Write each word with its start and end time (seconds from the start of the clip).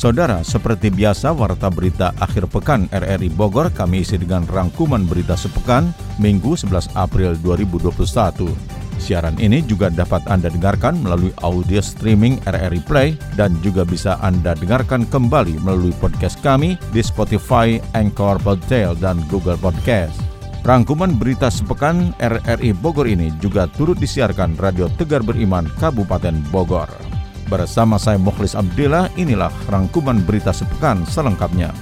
Saudara, 0.00 0.40
seperti 0.40 0.88
biasa 0.88 1.28
Warta 1.36 1.68
Berita 1.68 2.16
Akhir 2.24 2.48
Pekan 2.48 2.88
RRI 2.88 3.28
Bogor 3.36 3.68
kami 3.68 4.00
isi 4.00 4.16
dengan 4.16 4.48
rangkuman 4.48 5.04
berita 5.04 5.36
sepekan 5.36 5.92
Minggu 6.16 6.56
11 6.56 6.96
April 6.96 7.36
2021. 7.44 8.48
Siaran 8.96 9.36
ini 9.36 9.60
juga 9.60 9.92
dapat 9.92 10.24
Anda 10.24 10.48
dengarkan 10.48 11.04
melalui 11.04 11.36
audio 11.44 11.84
streaming 11.84 12.40
RRI 12.48 12.80
Play 12.88 13.12
dan 13.36 13.52
juga 13.60 13.84
bisa 13.84 14.16
Anda 14.24 14.56
dengarkan 14.56 15.04
kembali 15.04 15.60
melalui 15.60 15.92
podcast 16.00 16.40
kami 16.40 16.80
di 16.96 17.04
Spotify, 17.04 17.76
Anchor, 17.92 18.40
Podtail, 18.40 18.96
dan 18.96 19.20
Google 19.28 19.60
Podcast. 19.60 20.16
Rangkuman 20.64 21.20
berita 21.20 21.52
sepekan 21.52 22.16
RRI 22.16 22.72
Bogor 22.72 23.04
ini 23.04 23.36
juga 23.36 23.68
turut 23.76 24.00
disiarkan 24.00 24.56
Radio 24.64 24.88
Tegar 24.96 25.20
Beriman 25.20 25.68
Kabupaten 25.76 26.40
Bogor. 26.48 27.09
Bersama 27.48 27.96
saya 27.96 28.20
Mukhlis 28.20 28.52
Abdillah, 28.52 29.08
inilah 29.16 29.54
rangkuman 29.70 30.20
berita 30.20 30.52
sepekan 30.52 31.06
selengkapnya. 31.08 31.72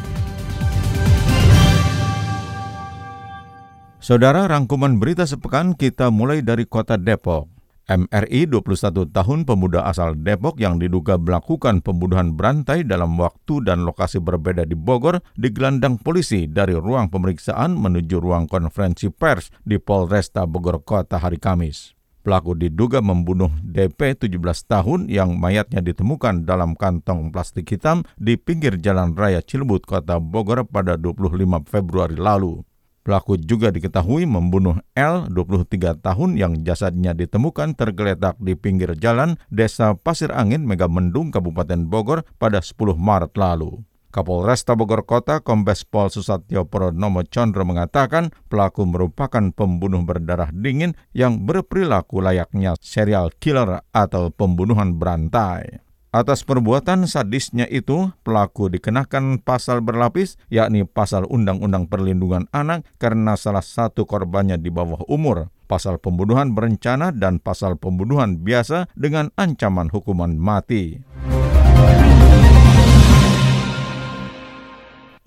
Saudara, 3.98 4.48
rangkuman 4.48 4.97
berita 4.97 5.29
sepekan 5.29 5.77
kita 5.77 6.09
mulai 6.09 6.41
dari 6.41 6.64
kota 6.64 6.97
Depok. 6.97 7.59
MRI 7.89 8.45
21 8.53 9.09
tahun 9.09 9.48
pemuda 9.48 9.84
asal 9.89 10.12
Depok 10.12 10.61
yang 10.61 10.77
diduga 10.77 11.17
melakukan 11.17 11.81
pembunuhan 11.81 12.36
berantai 12.36 12.84
dalam 12.84 13.17
waktu 13.17 13.64
dan 13.64 13.89
lokasi 13.89 14.20
berbeda 14.20 14.69
di 14.69 14.77
Bogor 14.77 15.25
digelandang 15.41 15.97
polisi 15.97 16.45
dari 16.45 16.77
ruang 16.77 17.09
pemeriksaan 17.09 17.73
menuju 17.73 18.20
ruang 18.20 18.45
konferensi 18.45 19.09
pers 19.09 19.48
di 19.64 19.81
Polresta 19.81 20.45
Bogor 20.45 20.84
Kota 20.84 21.17
hari 21.17 21.41
Kamis. 21.41 21.98
Pelaku 22.27 22.58
diduga 22.58 22.98
membunuh 22.98 23.48
DP 23.62 24.19
17 24.19 24.42
tahun 24.66 25.06
yang 25.06 25.38
mayatnya 25.38 25.78
ditemukan 25.78 26.42
dalam 26.42 26.74
kantong 26.74 27.30
plastik 27.30 27.70
hitam 27.70 28.02
di 28.19 28.34
pinggir 28.34 28.77
Jalan 28.77 29.14
Raya 29.14 29.38
Cilebut, 29.38 29.86
Kota 29.86 30.19
Bogor 30.19 30.66
pada 30.66 30.98
25 30.98 31.64
Februari 31.70 32.19
lalu. 32.19 32.66
Pelaku 33.08 33.41
juga 33.41 33.72
diketahui 33.72 34.28
membunuh 34.28 34.77
L, 34.92 35.33
23 35.33 35.96
tahun 35.96 36.36
yang 36.36 36.61
jasadnya 36.61 37.16
ditemukan 37.16 37.72
tergeletak 37.72 38.36
di 38.36 38.52
pinggir 38.52 38.92
jalan 39.00 39.41
Desa 39.48 39.96
Pasir 39.96 40.28
Angin, 40.28 40.69
Megamendung, 40.69 41.33
Kabupaten 41.33 41.89
Bogor 41.89 42.28
pada 42.36 42.61
10 42.61 43.00
Maret 43.00 43.33
lalu. 43.41 43.80
Kapolresta 44.09 44.73
Bogor 44.73 45.05
Kota 45.05 45.45
Kombes 45.45 45.84
Pol 45.84 46.09
Susatyo 46.09 46.64
Pronomo 46.64 47.20
Condro 47.28 47.69
mengatakan 47.69 48.33
pelaku 48.48 48.89
merupakan 48.89 49.53
pembunuh 49.53 50.01
berdarah 50.01 50.48
dingin 50.48 50.97
yang 51.12 51.45
berperilaku 51.45 52.25
layaknya 52.25 52.73
serial 52.81 53.29
killer 53.36 53.84
atau 53.92 54.33
pembunuhan 54.33 54.97
berantai. 54.97 55.84
Atas 56.09 56.41
perbuatan 56.41 57.05
sadisnya 57.05 57.69
itu, 57.69 58.09
pelaku 58.25 58.73
dikenakan 58.73 59.45
pasal 59.45 59.84
berlapis, 59.84 60.41
yakni 60.48 60.89
pasal 60.89 61.29
Undang-Undang 61.29 61.92
Perlindungan 61.92 62.48
Anak 62.48 62.89
karena 62.97 63.36
salah 63.36 63.61
satu 63.61 64.09
korbannya 64.09 64.56
di 64.56 64.73
bawah 64.73 65.05
umur, 65.05 65.53
pasal 65.69 66.01
pembunuhan 66.01 66.56
berencana 66.56 67.12
dan 67.12 67.45
pasal 67.45 67.77
pembunuhan 67.77 68.41
biasa 68.41 68.89
dengan 68.97 69.29
ancaman 69.36 69.92
hukuman 69.92 70.33
mati. 70.33 71.05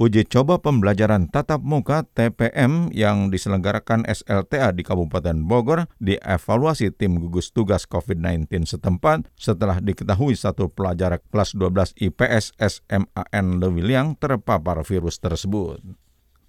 Uji 0.01 0.25
coba 0.25 0.57
pembelajaran 0.57 1.29
tatap 1.29 1.61
muka 1.61 2.01
TPM 2.17 2.89
yang 2.89 3.29
diselenggarakan 3.29 4.01
SLTA 4.09 4.73
di 4.73 4.81
Kabupaten 4.81 5.45
Bogor 5.45 5.85
dievaluasi 6.01 6.89
tim 6.89 7.21
gugus 7.21 7.53
tugas 7.53 7.85
COVID-19 7.85 8.65
setempat 8.65 9.29
setelah 9.37 9.77
diketahui 9.77 10.33
satu 10.33 10.73
pelajar 10.73 11.21
kelas 11.29 11.53
12 11.53 12.01
IPS 12.01 12.57
SMAN 12.57 13.61
Lewiliang 13.61 14.17
terpapar 14.17 14.81
virus 14.81 15.21
tersebut. 15.21 15.77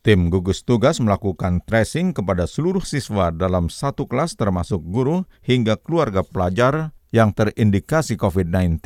Tim 0.01 0.33
gugus 0.33 0.65
tugas 0.65 0.97
melakukan 0.97 1.61
tracing 1.69 2.17
kepada 2.17 2.49
seluruh 2.49 2.89
siswa 2.89 3.29
dalam 3.37 3.69
satu 3.69 4.09
kelas 4.09 4.33
termasuk 4.41 4.81
guru 4.81 5.29
hingga 5.45 5.77
keluarga 5.77 6.25
pelajar 6.25 6.97
yang 7.13 7.37
terindikasi 7.37 8.17
COVID-19 8.17 8.81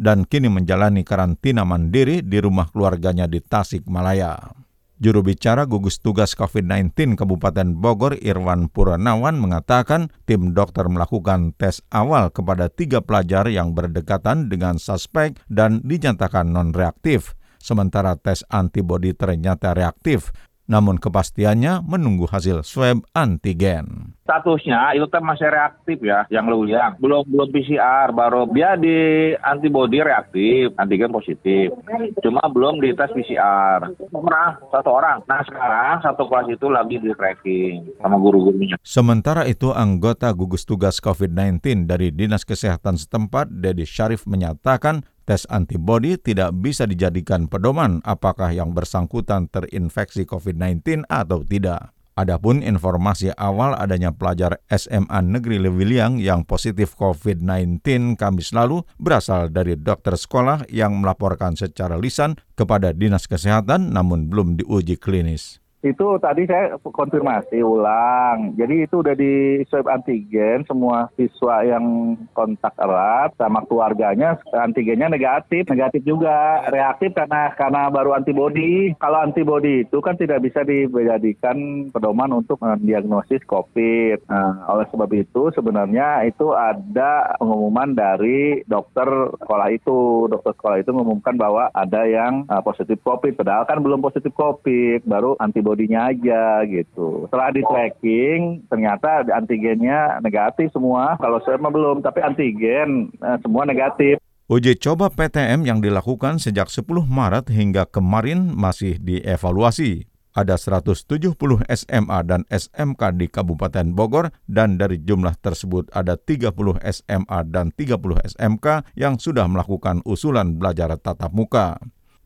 dan 0.00 0.26
kini 0.26 0.50
menjalani 0.50 1.06
karantina 1.06 1.62
mandiri 1.62 2.20
di 2.22 2.38
rumah 2.42 2.70
keluarganya 2.70 3.30
di 3.30 3.38
Tasikmalaya. 3.38 4.64
Juru 4.94 5.26
bicara 5.26 5.66
gugus 5.66 5.98
tugas 5.98 6.38
COVID-19 6.38 7.18
Kabupaten 7.18 7.74
Bogor 7.74 8.14
Irwan 8.22 8.70
Puranawan 8.70 9.34
mengatakan 9.36 10.06
tim 10.22 10.54
dokter 10.54 10.86
melakukan 10.86 11.50
tes 11.58 11.82
awal 11.90 12.30
kepada 12.30 12.70
tiga 12.70 13.02
pelajar 13.02 13.50
yang 13.50 13.74
berdekatan 13.74 14.46
dengan 14.46 14.78
suspek 14.78 15.34
dan 15.50 15.82
dinyatakan 15.82 16.46
non-reaktif, 16.46 17.34
sementara 17.58 18.14
tes 18.14 18.46
antibodi 18.54 19.18
ternyata 19.18 19.74
reaktif 19.74 20.30
namun 20.64 20.96
kepastiannya 20.96 21.84
menunggu 21.84 22.24
hasil 22.28 22.64
swab 22.64 23.04
antigen. 23.12 24.16
Statusnya 24.24 24.96
itu 24.96 25.04
kan 25.12 25.20
masih 25.20 25.52
reaktif 25.52 26.00
ya, 26.00 26.24
yang 26.32 26.48
lu 26.48 26.64
lihat. 26.64 26.96
Belum 26.96 27.20
belum 27.28 27.52
PCR, 27.52 28.08
baru 28.16 28.48
dia 28.48 28.72
di 28.80 29.32
antibody 29.36 30.00
reaktif, 30.00 30.72
antigen 30.80 31.12
positif. 31.12 31.76
Cuma 32.24 32.40
belum 32.48 32.80
di 32.80 32.96
tes 32.96 33.12
PCR. 33.12 33.92
Pernah 34.08 34.64
satu 34.72 34.90
orang. 34.96 35.20
Nah 35.28 35.44
sekarang 35.44 36.00
satu 36.00 36.24
kelas 36.24 36.48
itu 36.56 36.66
lagi 36.72 36.96
di 36.96 37.12
tracking 37.12 38.00
sama 38.00 38.16
guru-gurunya. 38.16 38.80
Sementara 38.80 39.44
itu 39.44 39.76
anggota 39.76 40.32
gugus 40.32 40.64
tugas 40.64 41.04
COVID-19 41.04 41.84
dari 41.84 42.08
Dinas 42.08 42.48
Kesehatan 42.48 42.96
setempat, 42.96 43.52
Dedi 43.52 43.84
Syarif 43.84 44.24
menyatakan 44.24 45.04
tes 45.24 45.48
antibodi 45.48 46.20
tidak 46.20 46.52
bisa 46.60 46.84
dijadikan 46.84 47.48
pedoman 47.48 48.04
apakah 48.04 48.52
yang 48.52 48.76
bersangkutan 48.76 49.48
terinfeksi 49.48 50.28
COVID-19 50.28 51.08
atau 51.08 51.40
tidak. 51.42 51.92
Adapun 52.14 52.62
informasi 52.62 53.34
awal 53.34 53.74
adanya 53.74 54.14
pelajar 54.14 54.62
SMA 54.70 55.18
Negeri 55.18 55.58
Lewiliang 55.58 56.22
yang 56.22 56.46
positif 56.46 56.94
COVID-19 56.94 58.14
Kamis 58.14 58.54
lalu 58.54 58.86
berasal 59.02 59.50
dari 59.50 59.74
dokter 59.74 60.14
sekolah 60.14 60.70
yang 60.70 60.94
melaporkan 61.02 61.58
secara 61.58 61.98
lisan 61.98 62.38
kepada 62.54 62.94
Dinas 62.94 63.26
Kesehatan 63.26 63.90
namun 63.90 64.30
belum 64.30 64.62
diuji 64.62 64.94
klinis. 64.94 65.63
Itu 65.84 66.16
tadi 66.16 66.48
saya 66.48 66.80
konfirmasi 66.80 67.60
ulang. 67.60 68.56
Jadi 68.56 68.88
itu 68.88 69.04
udah 69.04 69.12
di 69.12 69.60
swab 69.68 69.84
antigen 69.92 70.64
semua 70.64 71.12
siswa 71.12 71.60
yang 71.60 72.16
kontak 72.32 72.72
erat 72.80 73.36
sama 73.36 73.60
keluarganya 73.68 74.40
antigennya 74.56 75.12
negatif, 75.12 75.68
negatif 75.68 76.00
juga 76.08 76.64
reaktif 76.72 77.12
karena 77.12 77.52
karena 77.52 77.92
baru 77.92 78.16
antibody. 78.16 78.96
Kalau 78.96 79.20
antibody 79.20 79.84
itu 79.84 80.00
kan 80.00 80.16
tidak 80.16 80.40
bisa 80.40 80.64
dijadikan 80.64 81.92
pedoman 81.92 82.32
untuk 82.32 82.56
mendiagnosis 82.64 83.44
COVID. 83.44 84.24
Nah, 84.32 84.64
oleh 84.72 84.88
sebab 84.88 85.10
itu 85.12 85.52
sebenarnya 85.52 86.24
itu 86.24 86.56
ada 86.56 87.36
pengumuman 87.36 87.92
dari 87.92 88.64
dokter 88.64 89.04
sekolah 89.36 89.68
itu. 89.68 90.32
Dokter 90.32 90.56
sekolah 90.56 90.80
itu 90.80 90.96
mengumumkan 90.96 91.36
bahwa 91.36 91.68
ada 91.76 92.08
yang 92.08 92.48
uh, 92.48 92.64
positif 92.64 92.96
COVID. 93.04 93.36
Padahal 93.36 93.68
kan 93.68 93.84
belum 93.84 94.00
positif 94.00 94.32
COVID, 94.32 95.04
baru 95.04 95.36
antibody 95.42 95.73
antibodinya 95.74 96.14
aja 96.14 96.62
gitu. 96.70 97.26
Setelah 97.26 97.50
di 97.50 97.62
tracking 97.66 98.40
ternyata 98.70 99.26
antigennya 99.34 100.22
negatif 100.22 100.70
semua. 100.70 101.18
Kalau 101.18 101.42
saya 101.42 101.58
belum, 101.58 102.06
tapi 102.06 102.22
antigen 102.22 103.10
eh, 103.18 103.38
semua 103.42 103.66
negatif. 103.66 104.22
Uji 104.46 104.78
coba 104.78 105.10
PTM 105.10 105.66
yang 105.66 105.80
dilakukan 105.80 106.38
sejak 106.38 106.70
10 106.70 106.86
Maret 107.08 107.50
hingga 107.50 107.88
kemarin 107.90 108.54
masih 108.54 109.00
dievaluasi. 109.02 110.06
Ada 110.34 110.58
170 110.58 111.38
SMA 111.70 112.18
dan 112.26 112.42
SMK 112.50 113.02
di 113.14 113.30
Kabupaten 113.30 113.94
Bogor 113.94 114.34
dan 114.50 114.74
dari 114.74 114.98
jumlah 114.98 115.38
tersebut 115.38 115.94
ada 115.94 116.18
30 116.18 116.50
SMA 116.90 117.38
dan 117.54 117.70
30 117.70 118.34
SMK 118.34 118.66
yang 118.98 119.14
sudah 119.16 119.46
melakukan 119.46 120.02
usulan 120.02 120.58
belajar 120.58 120.90
tatap 120.98 121.30
muka. 121.30 121.78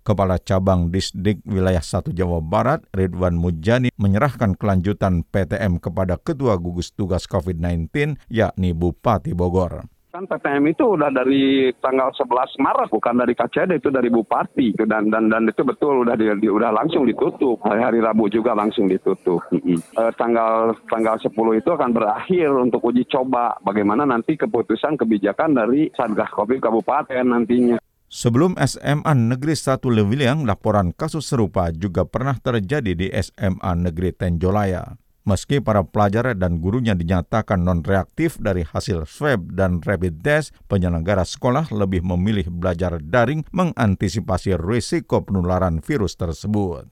Kepala 0.08 0.40
Cabang 0.40 0.88
Disdik 0.88 1.44
Wilayah 1.44 1.84
1 1.84 2.16
Jawa 2.16 2.40
Barat, 2.40 2.80
Ridwan 2.96 3.36
Mujani, 3.36 3.92
menyerahkan 4.00 4.56
kelanjutan 4.56 5.20
PTM 5.20 5.76
kepada 5.76 6.16
Ketua 6.16 6.56
Gugus 6.56 6.96
Tugas 6.96 7.28
COVID-19, 7.28 8.16
yakni 8.32 8.72
Bupati 8.72 9.36
Bogor. 9.36 9.84
Kan 10.08 10.24
PTM 10.24 10.72
itu 10.72 10.96
udah 10.96 11.12
dari 11.12 11.68
tanggal 11.84 12.08
11 12.16 12.56
Maret, 12.56 12.88
bukan 12.88 13.20
dari 13.20 13.36
KCD 13.36 13.76
itu 13.76 13.92
dari 13.92 14.08
Bupati 14.08 14.72
dan 14.80 15.12
dan 15.12 15.28
dan 15.28 15.44
itu 15.44 15.60
betul 15.60 16.00
udah 16.00 16.16
di, 16.16 16.32
di, 16.40 16.48
udah 16.48 16.72
langsung 16.72 17.04
ditutup. 17.04 17.60
Hari, 17.60 17.84
hari 17.84 18.00
Rabu 18.00 18.32
juga 18.32 18.56
langsung 18.56 18.88
ditutup. 18.88 19.44
E, 19.52 20.02
tanggal 20.16 20.72
tanggal 20.88 21.20
10 21.20 21.28
itu 21.60 21.68
akan 21.68 21.90
berakhir 21.92 22.48
untuk 22.56 22.88
uji 22.88 23.04
coba 23.04 23.60
bagaimana 23.60 24.08
nanti 24.08 24.40
keputusan 24.40 24.96
kebijakan 24.96 25.52
dari 25.52 25.92
Satgas 25.92 26.32
Covid 26.32 26.64
Kabupaten 26.64 27.28
nantinya. 27.28 27.76
Sebelum 28.08 28.56
SMA 28.56 29.12
Negeri 29.12 29.52
1 29.52 29.84
Lewiliang, 29.84 30.48
laporan 30.48 30.96
kasus 30.96 31.28
serupa 31.28 31.68
juga 31.68 32.08
pernah 32.08 32.40
terjadi 32.40 32.96
di 32.96 33.12
SMA 33.12 33.72
Negeri 33.76 34.16
Tenjolaya. 34.16 34.96
Meski 35.28 35.60
para 35.60 35.84
pelajar 35.84 36.32
dan 36.32 36.56
gurunya 36.56 36.96
dinyatakan 36.96 37.60
non-reaktif 37.60 38.40
dari 38.40 38.64
hasil 38.64 39.04
swab 39.04 39.52
dan 39.52 39.84
rapid 39.84 40.24
test, 40.24 40.56
penyelenggara 40.72 41.20
sekolah 41.20 41.68
lebih 41.68 42.00
memilih 42.00 42.48
belajar 42.48 42.96
daring 42.96 43.44
mengantisipasi 43.52 44.56
risiko 44.56 45.20
penularan 45.20 45.84
virus 45.84 46.16
tersebut. 46.16 46.88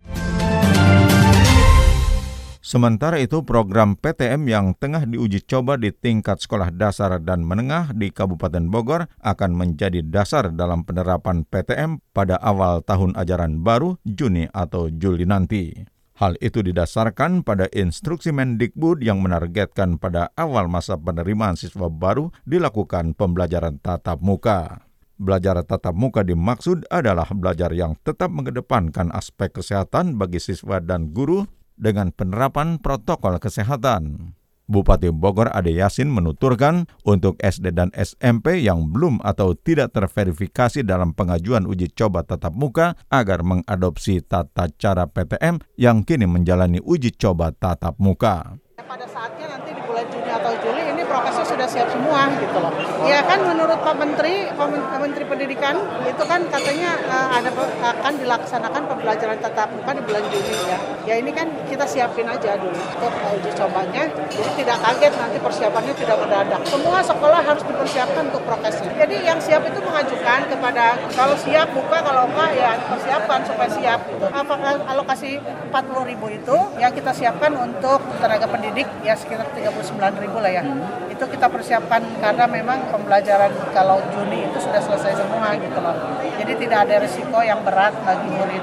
Sementara 2.67 3.23
itu, 3.23 3.47
program 3.47 3.95
PTM 3.95 4.51
yang 4.51 4.67
tengah 4.75 5.07
diuji 5.07 5.39
coba 5.47 5.79
di 5.79 5.95
tingkat 5.95 6.43
sekolah 6.43 6.75
dasar 6.75 7.15
dan 7.23 7.47
menengah 7.47 7.95
di 7.95 8.11
Kabupaten 8.11 8.67
Bogor 8.67 9.07
akan 9.23 9.55
menjadi 9.55 10.03
dasar 10.03 10.51
dalam 10.51 10.83
penerapan 10.83 11.47
PTM 11.47 12.03
pada 12.11 12.35
awal 12.43 12.83
tahun 12.83 13.15
ajaran 13.15 13.63
baru 13.63 14.03
Juni 14.03 14.51
atau 14.51 14.91
Juli 14.91 15.23
nanti. 15.23 15.79
Hal 16.19 16.35
itu 16.43 16.59
didasarkan 16.59 17.47
pada 17.47 17.71
instruksi 17.71 18.35
Mendikbud 18.35 18.99
yang 18.99 19.23
menargetkan 19.23 20.03
pada 20.03 20.35
awal 20.35 20.67
masa 20.67 20.99
penerimaan 20.99 21.55
siswa 21.55 21.87
baru 21.87 22.35
dilakukan 22.51 23.15
pembelajaran 23.15 23.79
tatap 23.79 24.19
muka. 24.19 24.91
Belajar 25.17 25.63
tatap 25.65 25.95
muka 25.95 26.27
dimaksud 26.27 26.85
adalah 26.93 27.31
belajar 27.31 27.71
yang 27.73 27.95
tetap 28.03 28.29
mengedepankan 28.29 29.15
aspek 29.15 29.55
kesehatan 29.55 30.19
bagi 30.19 30.43
siswa 30.43 30.77
dan 30.83 31.15
guru 31.15 31.47
dengan 31.79 32.13
penerapan 32.13 32.81
protokol 32.81 33.39
kesehatan. 33.39 34.33
Bupati 34.67 35.15
Bogor 35.15 35.47
Ade 35.55 35.71
Yasin 35.71 36.11
menuturkan 36.11 36.91
untuk 37.07 37.39
SD 37.39 37.71
dan 37.71 37.95
SMP 37.95 38.67
yang 38.67 38.91
belum 38.91 39.23
atau 39.23 39.55
tidak 39.55 39.95
terverifikasi 39.95 40.83
dalam 40.83 41.15
pengajuan 41.15 41.71
uji 41.71 41.95
coba 41.95 42.27
tatap 42.27 42.51
muka 42.51 42.99
agar 43.07 43.47
mengadopsi 43.47 44.27
tata 44.27 44.67
cara 44.75 45.07
PTM 45.07 45.63
yang 45.79 46.03
kini 46.03 46.27
menjalani 46.27 46.83
uji 46.83 47.15
coba 47.15 47.55
tatap 47.55 47.95
muka. 48.03 48.59
Pada 48.83 49.07
saatnya 49.07 49.55
nanti 49.55 49.71
di 49.71 49.83
bulan 49.87 50.07
Juni 50.11 50.31
atau 50.35 50.53
Juli 50.59 50.83
ini 50.83 51.03
prokesnya 51.07 51.45
sudah 51.57 51.69
siap 51.73 51.89
semua 51.89 52.29
gitu 52.37 52.59
loh. 52.61 52.69
Ya 53.09 53.25
kan 53.25 53.41
menurut 53.41 53.81
Pak 53.81 53.97
Menteri, 53.97 54.53
Pak 54.53 54.69
Menteri 55.01 55.25
Pendidikan 55.25 55.81
itu 56.05 56.23
kan 56.29 56.45
katanya 56.53 57.01
uh, 57.09 57.29
ada 57.33 57.49
akan 57.81 58.13
dilaksanakan 58.21 58.83
pembelajaran 58.93 59.41
tatap 59.41 59.73
muka 59.73 59.97
di 59.97 60.03
bulan 60.05 60.23
Juni 60.29 60.57
ya. 60.69 60.79
Ya 61.09 61.15
ini 61.17 61.33
kan 61.33 61.49
kita 61.65 61.89
siapin 61.89 62.29
aja 62.29 62.61
dulu 62.61 62.77
untuk 62.77 63.13
uji 63.41 63.51
cobanya. 63.57 64.05
Jadi 64.29 64.51
tidak 64.61 64.77
kaget 64.85 65.13
nanti 65.17 65.39
persiapannya 65.41 65.95
tidak 65.97 66.17
mendadak. 66.21 66.61
Semua 66.69 67.01
sekolah 67.01 67.41
harus 67.41 67.65
dipersiapkan 67.65 68.23
untuk 68.29 68.43
prokesnya. 68.45 68.93
Jadi 68.93 69.17
yang 69.25 69.41
siap 69.41 69.65
itu 69.65 69.81
mengajukan 69.81 70.41
kepada 70.53 71.01
kalau 71.17 71.37
siap 71.41 71.73
buka, 71.73 72.05
kalau 72.05 72.29
enggak 72.29 72.53
ya 72.53 72.77
persiapkan 72.85 73.41
supaya 73.49 73.71
siap 73.73 74.01
gitu. 74.13 74.29
Apakah 74.29 74.85
alokasi 74.93 75.41
40 75.73 76.11
ribu 76.13 76.27
itu 76.29 76.57
yang 76.77 76.93
kita 76.93 77.17
siapkan 77.17 77.57
untuk 77.57 78.05
tenaga 78.21 78.45
pendidik 78.45 78.85
ya 79.01 79.17
sekitar 79.17 79.49
39 79.57 80.21
ribu 80.21 80.39
lah 80.39 80.53
ya. 80.53 80.63
Hmm. 80.63 81.09
Itu 81.09 81.25
kita 81.25 81.47
persiapkan 81.57 82.05
karena 82.21 82.45
memang 82.45 82.93
pembelajaran 82.93 83.49
kalau 83.73 83.97
Juni 84.13 84.45
itu 84.45 84.61
sudah 84.61 84.85
selesai 84.85 85.25
semua 85.25 85.57
gitu 85.57 85.79
loh. 85.81 85.97
Jadi 86.37 86.53
tidak 86.61 86.79
ada 86.85 86.95
risiko 87.01 87.39
yang 87.41 87.65
berat 87.65 87.97
bagi 88.05 88.29
murid. 88.29 88.63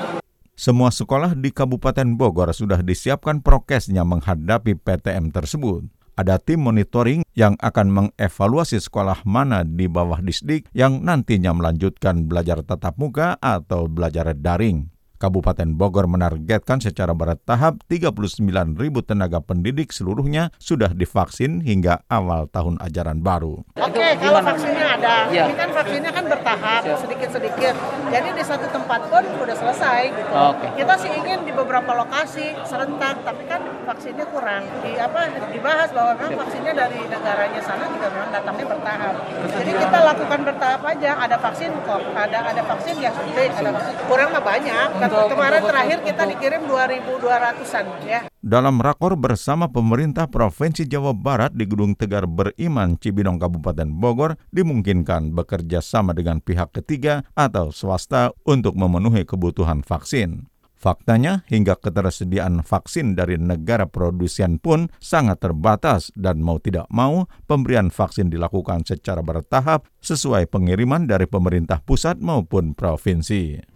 Semua 0.54 0.94
sekolah 0.94 1.34
di 1.34 1.50
Kabupaten 1.50 2.14
Bogor 2.14 2.54
sudah 2.54 2.86
disiapkan 2.86 3.42
prokesnya 3.42 4.06
menghadapi 4.06 4.78
PTM 4.78 5.34
tersebut. 5.34 5.90
Ada 6.14 6.38
tim 6.38 6.62
monitoring 6.62 7.26
yang 7.34 7.58
akan 7.58 7.90
mengevaluasi 7.90 8.78
sekolah 8.78 9.26
mana 9.26 9.66
di 9.66 9.90
bawah 9.90 10.22
disdik 10.22 10.70
yang 10.70 11.02
nantinya 11.02 11.58
melanjutkan 11.58 12.30
belajar 12.30 12.62
tatap 12.62 13.02
muka 13.02 13.42
atau 13.42 13.90
belajar 13.90 14.38
daring. 14.38 14.93
Kabupaten 15.24 15.80
Bogor 15.80 16.12
menargetkan 16.12 16.84
secara 16.84 17.16
bertahap 17.16 17.80
39 17.88 18.44
ribu 18.76 19.00
tenaga 19.00 19.40
pendidik 19.40 19.96
seluruhnya 19.96 20.52
sudah 20.60 20.92
divaksin 20.92 21.64
hingga 21.64 22.04
awal 22.12 22.52
tahun 22.52 22.76
ajaran 22.84 23.24
baru. 23.24 23.64
Oke, 23.80 24.20
kalau 24.20 24.44
vaksinnya 24.44 25.00
ada, 25.00 25.32
ya. 25.32 25.48
ini 25.48 25.56
kan 25.56 25.72
vaksinnya 25.72 26.12
kan 26.12 26.28
bertahap, 26.28 26.84
sedikit-sedikit. 27.00 27.72
Jadi 28.12 28.30
di 28.36 28.44
satu 28.44 28.68
tempat 28.68 29.08
pun 29.08 29.24
sudah 29.24 29.56
selesai 29.56 30.02
gitu. 30.12 30.32
Oke. 30.36 30.68
Kita 30.84 30.94
sih 31.00 31.12
ingin 31.16 31.48
di 31.48 31.56
beberapa 31.56 31.96
lokasi 31.96 32.60
serentak, 32.68 33.24
tapi 33.24 33.48
kan 33.48 33.64
vaksinnya 33.88 34.28
kurang. 34.28 34.68
Di 34.84 35.00
apa 35.00 35.32
dibahas 35.56 35.88
bahwa 35.96 36.20
memang 36.20 36.44
vaksinnya 36.44 36.76
dari 36.76 37.00
negaranya 37.08 37.64
sana 37.64 37.88
juga 37.88 38.12
memang 38.12 38.30
datangnya 38.36 38.66
bertahap. 38.68 39.16
Jadi 39.56 39.72
kita 39.72 40.00
lakukan 40.04 40.40
bertahap 40.52 40.82
aja. 40.84 41.12
Ada 41.16 41.38
vaksin 41.40 41.72
kok, 41.88 42.04
ada 42.12 42.40
ada 42.44 42.62
vaksin 42.68 42.96
yang 43.00 43.16
suntik, 43.16 43.56
ada 43.56 43.72
vaksin 43.72 43.96
kurang 44.12 44.36
mah 44.36 44.44
banyak 44.44 45.13
kemarin 45.30 45.62
terakhir 45.64 45.98
kita 46.02 46.24
dikirim 46.36 46.62
2.200-an 46.66 47.86
ya. 48.04 48.20
Dalam 48.44 48.82
rakor 48.84 49.16
bersama 49.16 49.72
pemerintah 49.72 50.28
Provinsi 50.28 50.84
Jawa 50.84 51.16
Barat 51.16 51.56
di 51.56 51.64
Gedung 51.64 51.96
Tegar 51.96 52.28
Beriman 52.28 53.00
Cibinong 53.00 53.40
Kabupaten 53.40 53.88
Bogor 53.88 54.36
dimungkinkan 54.52 55.32
bekerja 55.32 55.80
sama 55.80 56.12
dengan 56.12 56.44
pihak 56.44 56.76
ketiga 56.76 57.24
atau 57.38 57.72
swasta 57.72 58.36
untuk 58.44 58.76
memenuhi 58.76 59.24
kebutuhan 59.24 59.86
vaksin. 59.86 60.52
Faktanya, 60.84 61.48
hingga 61.48 61.80
ketersediaan 61.80 62.60
vaksin 62.60 63.16
dari 63.16 63.40
negara 63.40 63.88
produsen 63.88 64.60
pun 64.60 64.92
sangat 65.00 65.40
terbatas 65.40 66.12
dan 66.12 66.44
mau 66.44 66.60
tidak 66.60 66.92
mau, 66.92 67.24
pemberian 67.48 67.88
vaksin 67.88 68.28
dilakukan 68.28 68.84
secara 68.84 69.24
bertahap 69.24 69.88
sesuai 70.04 70.52
pengiriman 70.52 71.08
dari 71.08 71.24
pemerintah 71.24 71.80
pusat 71.80 72.20
maupun 72.20 72.76
provinsi. 72.76 73.73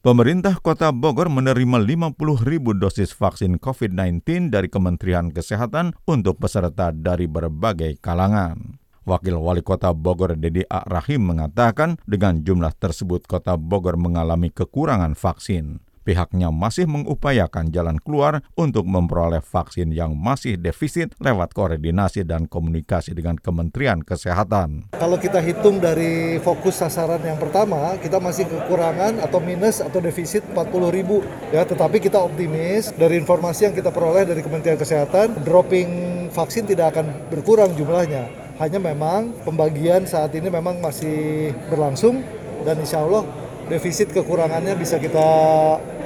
Pemerintah 0.00 0.56
Kota 0.64 0.96
Bogor 0.96 1.28
menerima 1.28 1.76
50 1.84 2.16
ribu 2.48 2.72
dosis 2.72 3.12
vaksin 3.12 3.60
COVID-19 3.60 4.48
dari 4.48 4.72
Kementerian 4.72 5.28
Kesehatan 5.28 5.92
untuk 6.08 6.40
peserta 6.40 6.88
dari 6.88 7.28
berbagai 7.28 8.00
kalangan. 8.00 8.80
Wakil 9.04 9.36
Wali 9.36 9.60
Kota 9.60 9.92
Bogor 9.92 10.40
Dedi 10.40 10.64
A. 10.72 10.88
Rahim 10.88 11.28
mengatakan 11.28 12.00
dengan 12.08 12.40
jumlah 12.40 12.72
tersebut 12.80 13.28
Kota 13.28 13.60
Bogor 13.60 14.00
mengalami 14.00 14.48
kekurangan 14.48 15.12
vaksin 15.12 15.84
pihaknya 16.10 16.50
masih 16.50 16.90
mengupayakan 16.90 17.70
jalan 17.70 17.94
keluar 18.02 18.42
untuk 18.58 18.82
memperoleh 18.82 19.38
vaksin 19.38 19.94
yang 19.94 20.18
masih 20.18 20.58
defisit 20.58 21.14
lewat 21.22 21.54
koordinasi 21.54 22.26
dan 22.26 22.50
komunikasi 22.50 23.14
dengan 23.14 23.38
Kementerian 23.38 24.02
Kesehatan. 24.02 24.90
Kalau 24.98 25.14
kita 25.22 25.38
hitung 25.38 25.78
dari 25.78 26.42
fokus 26.42 26.82
sasaran 26.82 27.22
yang 27.22 27.38
pertama, 27.38 27.94
kita 28.02 28.18
masih 28.18 28.50
kekurangan 28.50 29.22
atau 29.22 29.38
minus 29.38 29.78
atau 29.78 30.02
defisit 30.02 30.42
40 30.50 30.90
ribu. 30.90 31.22
Ya, 31.54 31.62
tetapi 31.62 32.02
kita 32.02 32.18
optimis 32.18 32.90
dari 32.98 33.22
informasi 33.22 33.70
yang 33.70 33.74
kita 33.78 33.94
peroleh 33.94 34.26
dari 34.26 34.42
Kementerian 34.42 34.82
Kesehatan, 34.82 35.46
dropping 35.46 36.26
vaksin 36.34 36.66
tidak 36.66 36.98
akan 36.98 37.06
berkurang 37.30 37.70
jumlahnya. 37.78 38.26
Hanya 38.58 38.82
memang 38.82 39.30
pembagian 39.46 40.10
saat 40.10 40.34
ini 40.34 40.50
memang 40.50 40.82
masih 40.82 41.54
berlangsung 41.70 42.20
dan 42.66 42.76
insya 42.76 43.00
Allah 43.00 43.24
defisit 43.70 44.10
kekurangannya 44.10 44.74
bisa 44.74 44.98
kita 44.98 45.22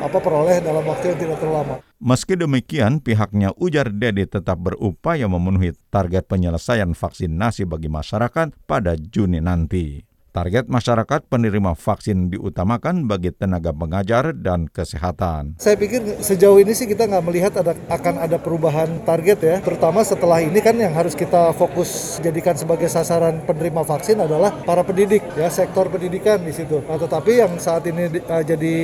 apa 0.05 0.19
peroleh 0.21 0.61
dalam 0.61 0.85
waktu 0.85 1.17
yang 1.17 1.19
tidak 1.19 1.37
terlalu 1.41 1.57
lama. 1.65 1.77
Meski 2.05 2.37
demikian, 2.37 3.01
pihaknya 3.01 3.57
ujar 3.57 3.89
Dedi 3.89 4.29
tetap 4.29 4.61
berupaya 4.61 5.25
memenuhi 5.25 5.73
target 5.89 6.29
penyelesaian 6.29 6.93
vaksinasi 6.93 7.65
bagi 7.65 7.89
masyarakat 7.89 8.53
pada 8.69 8.93
Juni 9.01 9.41
nanti. 9.41 10.14
Target 10.35 10.67
masyarakat 10.67 11.31
penerima 11.31 11.79
vaksin 11.79 12.27
diutamakan 12.27 13.07
bagi 13.07 13.31
tenaga 13.31 13.71
pengajar 13.71 14.35
dan 14.35 14.67
kesehatan. 14.67 15.55
Saya 15.63 15.79
pikir 15.79 16.03
sejauh 16.19 16.59
ini 16.59 16.75
sih 16.75 16.91
kita 16.91 17.07
nggak 17.07 17.23
melihat 17.23 17.53
ada 17.63 17.79
akan 17.87 18.19
ada 18.19 18.35
perubahan 18.43 18.99
target 19.07 19.39
ya. 19.39 19.57
Terutama 19.63 20.03
setelah 20.03 20.43
ini 20.43 20.59
kan 20.59 20.75
yang 20.75 20.91
harus 20.91 21.15
kita 21.15 21.55
fokus 21.55 22.19
jadikan 22.19 22.59
sebagai 22.59 22.91
sasaran 22.91 23.47
penerima 23.47 23.87
vaksin 23.87 24.27
adalah 24.27 24.51
para 24.67 24.83
pendidik 24.83 25.23
ya 25.39 25.47
sektor 25.47 25.87
pendidikan 25.87 26.43
di 26.43 26.51
situ. 26.51 26.83
Nah, 26.83 26.99
tetapi 26.99 27.39
yang 27.39 27.55
saat 27.63 27.87
ini 27.87 28.19
uh, 28.27 28.43
jadi 28.43 28.77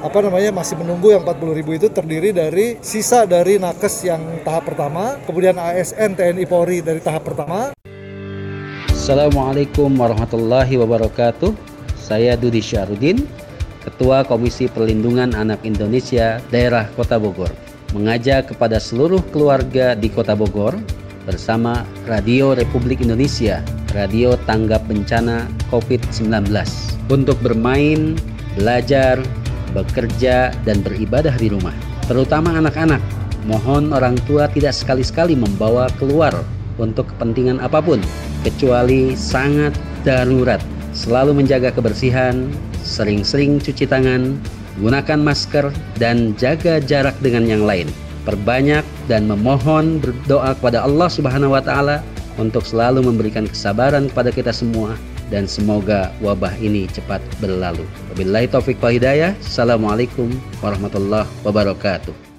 apa 0.00 0.24
namanya 0.24 0.56
masih 0.56 0.80
menunggu 0.80 1.12
yang 1.12 1.20
40 1.20 1.52
ribu 1.52 1.76
itu 1.76 1.92
terdiri 1.92 2.32
dari 2.32 2.80
sisa 2.80 3.28
dari 3.28 3.60
nakes 3.60 4.08
yang 4.08 4.40
tahap 4.40 4.72
pertama, 4.72 5.20
kemudian 5.28 5.60
ASN 5.60 6.16
TNI 6.16 6.48
Polri 6.48 6.80
dari 6.80 7.04
tahap 7.04 7.28
pertama, 7.28 7.76
Assalamualaikum 9.04 10.00
warahmatullahi 10.00 10.80
wabarakatuh. 10.80 11.52
Saya 11.92 12.40
Dudi 12.40 12.64
Syarudin, 12.64 13.28
Ketua 13.84 14.24
Komisi 14.24 14.64
Perlindungan 14.64 15.36
Anak 15.36 15.60
Indonesia 15.60 16.40
Daerah 16.48 16.88
Kota 16.96 17.20
Bogor, 17.20 17.52
mengajak 17.92 18.48
kepada 18.48 18.80
seluruh 18.80 19.20
keluarga 19.28 19.92
di 19.92 20.08
Kota 20.08 20.32
Bogor 20.32 20.80
bersama 21.28 21.84
Radio 22.08 22.56
Republik 22.56 23.04
Indonesia, 23.04 23.60
Radio 23.92 24.40
Tanggap 24.48 24.88
Bencana 24.88 25.52
COVID-19 25.68 26.48
untuk 27.12 27.36
bermain, 27.44 28.16
belajar, 28.56 29.20
bekerja, 29.76 30.48
dan 30.64 30.80
beribadah 30.80 31.36
di 31.36 31.52
rumah. 31.52 31.76
Terutama 32.08 32.56
anak-anak, 32.56 33.04
mohon 33.44 33.92
orang 33.92 34.16
tua 34.24 34.48
tidak 34.48 34.72
sekali-sekali 34.72 35.36
membawa 35.36 35.92
keluar 36.00 36.32
untuk 36.78 37.10
kepentingan 37.14 37.62
apa 37.62 37.78
pun, 37.80 38.00
kecuali 38.42 39.14
sangat 39.14 39.74
darurat. 40.02 40.60
Selalu 40.94 41.42
menjaga 41.42 41.74
kebersihan, 41.74 42.50
sering-sering 42.84 43.58
cuci 43.58 43.86
tangan, 43.86 44.38
gunakan 44.78 45.18
masker, 45.18 45.74
dan 45.98 46.38
jaga 46.38 46.78
jarak 46.78 47.14
dengan 47.18 47.46
yang 47.50 47.62
lain. 47.66 47.90
Perbanyak 48.24 48.86
dan 49.10 49.28
memohon 49.28 50.00
berdoa 50.00 50.56
kepada 50.56 50.86
Allah 50.86 51.08
Subhanahu 51.12 51.52
wa 51.52 51.60
Ta'ala 51.60 52.00
untuk 52.40 52.64
selalu 52.64 53.04
memberikan 53.04 53.44
kesabaran 53.44 54.08
kepada 54.08 54.32
kita 54.32 54.50
semua 54.50 54.96
dan 55.28 55.48
semoga 55.48 56.12
wabah 56.20 56.52
ini 56.60 56.88
cepat 56.90 57.20
berlalu. 57.40 57.84
Wabillahi 58.12 58.46
taufik 58.50 58.80
wa 58.80 58.92
hidayah. 58.92 59.32
Assalamualaikum 59.40 60.30
warahmatullahi 60.60 61.28
wabarakatuh. 61.46 62.33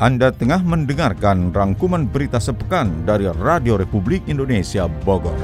Anda 0.00 0.32
tengah 0.32 0.64
mendengarkan 0.64 1.52
rangkuman 1.52 2.08
berita 2.08 2.40
sepekan 2.40 3.04
dari 3.04 3.28
Radio 3.36 3.76
Republik 3.76 4.24
Indonesia 4.32 4.88
Bogor. 5.04 5.36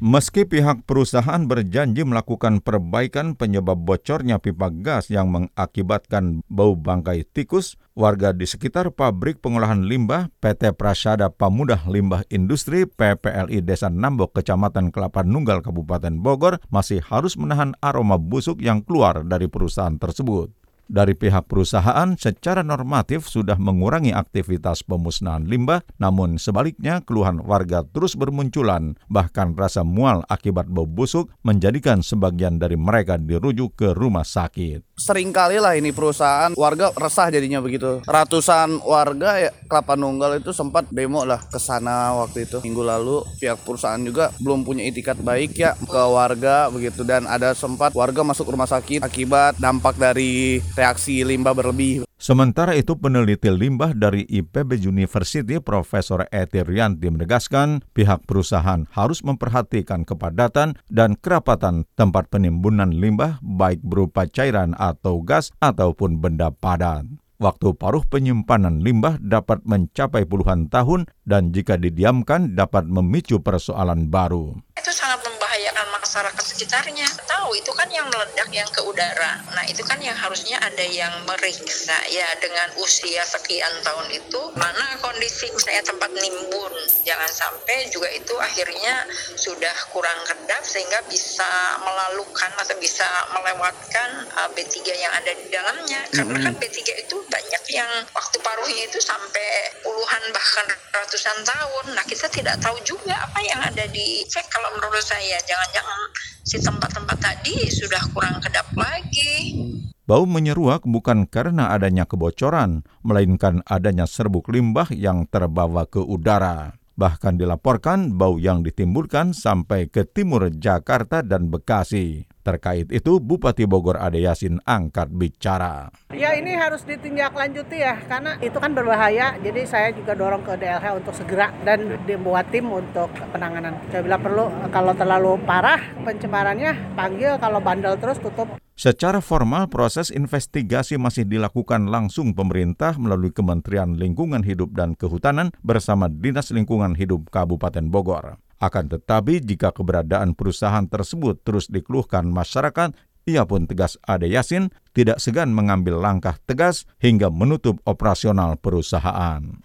Meski 0.00 0.48
pihak 0.48 0.88
perusahaan 0.88 1.44
berjanji 1.44 2.00
melakukan 2.08 2.64
perbaikan 2.64 3.36
penyebab 3.36 3.76
bocornya 3.76 4.40
pipa 4.40 4.72
gas 4.72 5.12
yang 5.12 5.28
mengakibatkan 5.28 6.40
bau 6.48 6.72
bangkai 6.72 7.28
tikus, 7.28 7.76
warga 7.92 8.32
di 8.32 8.48
sekitar 8.48 8.88
pabrik 8.96 9.44
pengolahan 9.44 9.84
limbah 9.84 10.32
PT 10.40 10.72
Prasada 10.80 11.28
Pamudah 11.28 11.84
Limbah 11.84 12.24
Industri 12.32 12.88
PPLI 12.88 13.60
Desa 13.60 13.92
Nambok 13.92 14.40
Kecamatan 14.40 14.88
Kelapa 14.88 15.20
Nunggal 15.20 15.60
Kabupaten 15.60 16.24
Bogor 16.24 16.56
masih 16.72 17.04
harus 17.04 17.36
menahan 17.36 17.76
aroma 17.84 18.16
busuk 18.16 18.64
yang 18.64 18.80
keluar 18.80 19.20
dari 19.28 19.52
perusahaan 19.52 20.00
tersebut 20.00 20.48
dari 20.90 21.14
pihak 21.14 21.46
perusahaan 21.46 22.18
secara 22.18 22.66
normatif 22.66 23.30
sudah 23.30 23.54
mengurangi 23.54 24.10
aktivitas 24.10 24.82
pemusnahan 24.82 25.46
limbah, 25.46 25.86
namun 26.02 26.36
sebaliknya 26.36 26.98
keluhan 27.06 27.38
warga 27.46 27.86
terus 27.86 28.18
bermunculan, 28.18 28.98
bahkan 29.06 29.54
rasa 29.54 29.86
mual 29.86 30.26
akibat 30.26 30.66
bau 30.66 30.90
busuk 30.90 31.30
menjadikan 31.46 32.02
sebagian 32.02 32.58
dari 32.58 32.74
mereka 32.74 33.14
dirujuk 33.16 33.78
ke 33.78 33.88
rumah 33.94 34.26
sakit. 34.26 34.90
Seringkali 35.00 35.56
lah 35.56 35.78
ini 35.78 35.94
perusahaan 35.96 36.52
warga 36.58 36.92
resah 36.92 37.32
jadinya 37.32 37.62
begitu. 37.64 38.04
Ratusan 38.04 38.84
warga 38.84 39.40
ya 39.40 39.50
Kelapa 39.64 39.96
Nunggal 39.96 40.44
itu 40.44 40.52
sempat 40.52 40.90
demo 40.92 41.24
lah 41.24 41.40
ke 41.40 41.56
sana 41.56 42.12
waktu 42.20 42.44
itu 42.44 42.60
minggu 42.60 42.82
lalu. 42.84 43.24
Pihak 43.40 43.64
perusahaan 43.64 44.02
juga 44.02 44.28
belum 44.42 44.66
punya 44.66 44.84
itikat 44.84 45.16
baik 45.24 45.56
ya 45.56 45.72
ke 45.72 46.02
warga 46.04 46.68
begitu 46.68 47.00
dan 47.06 47.24
ada 47.24 47.56
sempat 47.56 47.96
warga 47.96 48.20
masuk 48.20 48.52
rumah 48.52 48.68
sakit 48.68 49.00
akibat 49.00 49.56
dampak 49.56 49.96
dari 49.96 50.60
reaksi 50.80 51.20
limbah 51.20 51.52
berlebih. 51.52 52.08
Sementara 52.16 52.72
itu 52.76 52.96
peneliti 52.96 53.52
limbah 53.52 53.92
dari 53.92 54.24
IPB 54.24 54.80
University 54.80 55.60
Profesor 55.60 56.24
Eti 56.32 56.64
Rianti 56.64 57.08
menegaskan 57.12 57.84
pihak 57.92 58.24
perusahaan 58.24 58.88
harus 58.92 59.20
memperhatikan 59.20 60.08
kepadatan 60.08 60.76
dan 60.88 61.16
kerapatan 61.20 61.84
tempat 61.96 62.32
penimbunan 62.32 62.92
limbah 62.92 63.40
baik 63.44 63.80
berupa 63.84 64.24
cairan 64.28 64.72
atau 64.76 65.20
gas 65.20 65.52
ataupun 65.60 66.20
benda 66.20 66.52
padat. 66.52 67.04
Waktu 67.40 67.72
paruh 67.72 68.04
penyimpanan 68.04 68.84
limbah 68.84 69.16
dapat 69.16 69.64
mencapai 69.64 70.28
puluhan 70.28 70.68
tahun 70.68 71.08
dan 71.24 71.56
jika 71.56 71.80
didiamkan 71.80 72.52
dapat 72.52 72.84
memicu 72.84 73.40
persoalan 73.40 74.12
baru. 74.12 74.60
Itu 74.76 74.92
sangat 74.92 75.24
membahayakan 75.60 75.92
masyarakat 76.00 76.44
sekitarnya. 76.56 77.08
Tahu 77.28 77.52
itu 77.52 77.68
kan 77.76 77.84
yang 77.92 78.08
meledak 78.08 78.48
yang 78.48 78.64
ke 78.72 78.80
udara. 78.80 79.44
Nah 79.52 79.64
itu 79.68 79.84
kan 79.84 80.00
yang 80.00 80.16
harusnya 80.16 80.56
ada 80.56 80.80
yang 80.80 81.12
meriksa 81.28 82.00
ya 82.08 82.24
dengan 82.40 82.72
usia 82.80 83.20
sekian 83.28 83.68
tahun 83.84 84.08
itu 84.08 84.40
mana 84.56 84.96
kondisi 85.04 85.52
misalnya 85.52 85.84
tempat 85.84 86.08
nimbun. 86.16 86.72
Jangan 87.04 87.28
sampai 87.28 87.92
juga 87.92 88.08
itu 88.08 88.32
akhirnya 88.40 89.04
sudah 89.36 89.76
kurang 89.92 90.16
kedap 90.24 90.64
sehingga 90.64 91.04
bisa 91.12 91.48
melalukan 91.84 92.50
atau 92.56 92.76
bisa 92.80 93.04
melewatkan 93.36 94.08
uh, 94.40 94.48
B3 94.56 94.80
yang 94.96 95.12
ada 95.12 95.32
di 95.36 95.46
dalamnya. 95.52 96.00
Karena 96.08 96.38
kan 96.40 96.54
B3 96.56 97.04
itu 97.04 97.16
banyak 97.28 97.64
yang 97.68 97.90
waktu 98.16 98.36
paruhnya 98.40 98.88
itu 98.88 98.96
sampai 98.96 99.76
puluhan 99.84 100.24
bahkan 100.32 100.66
ratusan 100.96 101.36
tahun. 101.44 101.84
Nah 101.92 102.04
kita 102.08 102.32
tidak 102.32 102.56
tahu 102.64 102.80
juga 102.80 103.12
apa 103.12 103.44
yang 103.44 103.60
ada 103.60 103.84
di 103.92 104.24
cek 104.24 104.48
kalau 104.48 104.72
menurut 104.80 105.04
saya 105.04 105.36
jangan-jangan 105.50 106.00
si 106.46 106.56
tempat-tempat 106.62 107.18
tadi 107.18 107.66
sudah 107.66 108.02
kurang 108.14 108.38
kedap 108.38 108.70
lagi. 108.78 109.58
Bau 110.06 110.26
menyeruak 110.26 110.86
bukan 110.86 111.26
karena 111.26 111.74
adanya 111.74 112.06
kebocoran, 112.06 112.86
melainkan 113.02 113.62
adanya 113.66 114.06
serbuk 114.06 114.46
limbah 114.50 114.86
yang 114.94 115.26
terbawa 115.26 115.86
ke 115.90 115.98
udara. 115.98 116.78
Bahkan 116.94 117.38
dilaporkan 117.38 118.14
bau 118.14 118.38
yang 118.38 118.62
ditimbulkan 118.62 119.34
sampai 119.34 119.90
ke 119.90 120.06
timur 120.06 120.50
Jakarta 120.54 121.22
dan 121.26 121.50
Bekasi. 121.50 122.29
Terkait 122.40 122.88
itu, 122.88 123.20
Bupati 123.20 123.68
Bogor 123.68 124.00
Ade 124.00 124.24
Yasin 124.24 124.64
angkat 124.64 125.12
bicara. 125.12 125.92
Ya 126.08 126.32
ini 126.32 126.56
harus 126.56 126.82
ditindaklanjuti 126.88 127.76
ya, 127.76 128.00
karena 128.08 128.40
itu 128.40 128.56
kan 128.56 128.72
berbahaya. 128.72 129.36
Jadi 129.44 129.60
saya 129.68 129.92
juga 129.92 130.16
dorong 130.16 130.40
ke 130.40 130.56
DLH 130.56 130.86
untuk 130.96 131.12
segera 131.12 131.52
dan 131.68 132.00
dibuat 132.08 132.48
tim 132.48 132.72
untuk 132.72 133.12
penanganan. 133.30 133.76
Saya 133.92 134.00
bilang 134.00 134.24
perlu 134.24 134.48
kalau 134.72 134.96
terlalu 134.96 135.36
parah 135.44 135.80
pencemarannya, 136.00 136.96
panggil 136.96 137.36
kalau 137.36 137.60
bandel 137.60 138.00
terus 138.00 138.16
tutup. 138.16 138.56
Secara 138.80 139.20
formal, 139.20 139.68
proses 139.68 140.08
investigasi 140.08 140.96
masih 140.96 141.28
dilakukan 141.28 141.92
langsung 141.92 142.32
pemerintah 142.32 142.96
melalui 142.96 143.28
Kementerian 143.28 143.92
Lingkungan 143.92 144.40
Hidup 144.40 144.72
dan 144.72 144.96
Kehutanan 144.96 145.52
bersama 145.60 146.08
Dinas 146.08 146.48
Lingkungan 146.48 146.96
Hidup 146.96 147.28
Kabupaten 147.28 147.92
Bogor. 147.92 148.40
Akan 148.60 148.92
tetapi 148.92 149.40
jika 149.40 149.72
keberadaan 149.72 150.36
perusahaan 150.36 150.84
tersebut 150.84 151.40
terus 151.40 151.72
dikeluhkan 151.72 152.28
masyarakat, 152.28 152.92
ia 153.24 153.48
pun 153.48 153.64
tegas 153.64 153.96
Ade 154.04 154.28
Yasin 154.28 154.68
tidak 154.92 155.16
segan 155.16 155.56
mengambil 155.56 155.96
langkah 155.96 156.36
tegas 156.44 156.84
hingga 157.00 157.32
menutup 157.32 157.80
operasional 157.88 158.60
perusahaan. 158.60 159.64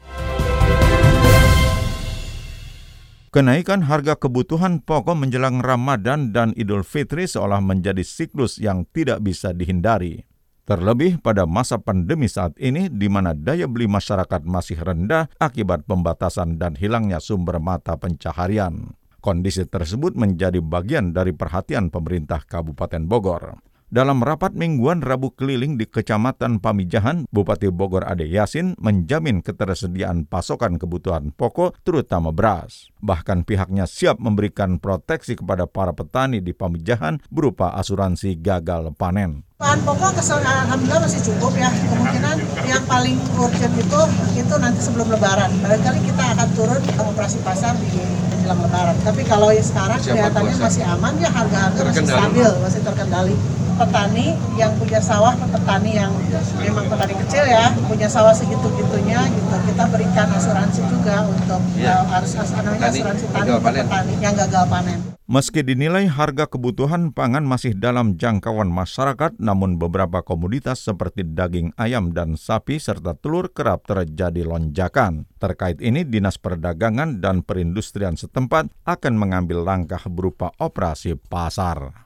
Kenaikan 3.36 3.84
harga 3.84 4.16
kebutuhan 4.16 4.80
pokok 4.80 5.28
menjelang 5.28 5.60
Ramadan 5.60 6.32
dan 6.32 6.56
Idul 6.56 6.88
Fitri 6.88 7.28
seolah 7.28 7.60
menjadi 7.60 8.00
siklus 8.00 8.64
yang 8.64 8.88
tidak 8.96 9.20
bisa 9.20 9.52
dihindari. 9.52 10.24
Terlebih 10.66 11.22
pada 11.22 11.46
masa 11.46 11.78
pandemi 11.78 12.26
saat 12.26 12.58
ini 12.58 12.90
di 12.90 13.06
mana 13.06 13.38
daya 13.38 13.70
beli 13.70 13.86
masyarakat 13.86 14.42
masih 14.50 14.82
rendah 14.82 15.30
akibat 15.38 15.86
pembatasan 15.86 16.58
dan 16.58 16.74
hilangnya 16.74 17.22
sumber 17.22 17.62
mata 17.62 17.94
pencaharian. 18.02 18.98
Kondisi 19.22 19.70
tersebut 19.70 20.18
menjadi 20.18 20.58
bagian 20.66 21.14
dari 21.14 21.38
perhatian 21.38 21.94
pemerintah 21.94 22.42
Kabupaten 22.42 23.06
Bogor. 23.06 23.62
Dalam 23.96 24.20
rapat 24.20 24.52
mingguan 24.52 25.00
Rabu 25.00 25.32
keliling 25.32 25.80
di 25.80 25.88
Kecamatan 25.88 26.60
Pamijahan, 26.60 27.32
Bupati 27.32 27.72
Bogor 27.72 28.04
Ade 28.04 28.28
Yasin 28.28 28.76
menjamin 28.76 29.40
ketersediaan 29.40 30.28
pasokan 30.28 30.76
kebutuhan 30.76 31.32
pokok 31.32 31.80
terutama 31.88 32.36
beras. 32.36 32.92
Bahkan 33.00 33.48
pihaknya 33.48 33.88
siap 33.88 34.20
memberikan 34.20 34.84
proteksi 34.84 35.40
kepada 35.40 35.64
para 35.64 35.96
petani 35.96 36.44
di 36.44 36.52
Pamijahan 36.52 37.24
berupa 37.32 37.72
asuransi 37.72 38.36
gagal 38.36 38.92
panen. 39.00 39.48
Bahan 39.64 39.80
pokok 39.88 40.12
alhamdulillah 40.20 41.00
masih 41.00 41.32
cukup 41.32 41.56
ya. 41.56 41.72
Kemungkinan 41.72 42.68
yang 42.68 42.84
paling 42.92 43.16
urgent 43.40 43.80
itu 43.80 44.02
itu 44.36 44.56
nanti 44.60 44.84
sebelum 44.84 45.08
lebaran. 45.08 45.48
Barangkali 45.64 46.04
kita 46.04 46.36
akan 46.36 46.48
turun 46.52 46.84
operasi 47.00 47.40
pasar 47.48 47.72
di 47.80 47.96
menjelang 48.46 48.62
lebaran. 48.62 48.96
Tapi 49.02 49.22
kalau 49.26 49.50
yang 49.50 49.66
sekarang 49.66 49.98
kelihatannya 49.98 50.56
masih 50.62 50.84
aman 50.86 51.14
ya 51.18 51.30
harga-harga 51.34 51.82
masih 51.82 52.06
stabil, 52.06 52.52
masih 52.62 52.82
terkendali 52.86 53.36
petani 53.76 54.28
yang 54.56 54.72
punya 54.80 55.04
sawah 55.04 55.36
petani 55.36 56.00
yang 56.00 56.08
memang 56.64 56.88
petani 56.88 57.12
kecil 57.28 57.44
ya 57.44 57.76
punya 57.92 58.08
sawah 58.08 58.32
segitu-gitunya 58.32 59.20
gitu 59.28 59.56
kita 59.68 59.84
berikan 59.92 60.32
asuransi 60.32 60.80
juga 60.88 61.28
untuk 61.28 61.60
ya. 61.76 62.00
uh, 62.00 62.08
harus 62.08 62.40
namanya 62.40 62.88
asuransi 62.88 63.26
tani 63.36 63.50
untuk 63.52 63.68
petani 63.68 64.14
yang 64.24 64.32
gagal 64.38 64.64
panen. 64.72 65.00
Meski 65.26 65.66
dinilai 65.66 66.06
harga 66.06 66.46
kebutuhan 66.46 67.10
pangan 67.10 67.42
masih 67.42 67.74
dalam 67.74 68.14
jangkauan 68.14 68.70
masyarakat, 68.70 69.34
namun 69.42 69.82
beberapa 69.82 70.22
komoditas 70.22 70.86
seperti 70.86 71.26
daging 71.26 71.74
ayam 71.82 72.14
dan 72.14 72.38
sapi 72.38 72.78
serta 72.78 73.18
telur 73.18 73.50
kerap 73.50 73.90
terjadi 73.90 74.46
lonjakan. 74.46 75.26
Terkait 75.42 75.82
ini, 75.82 76.06
Dinas 76.06 76.38
Perdagangan 76.38 77.26
dan 77.26 77.42
Perindustrian 77.42 78.14
setempat 78.22 78.70
akan 78.86 79.14
mengambil 79.18 79.66
langkah 79.66 80.06
berupa 80.06 80.54
operasi 80.62 81.18
pasar. 81.18 82.06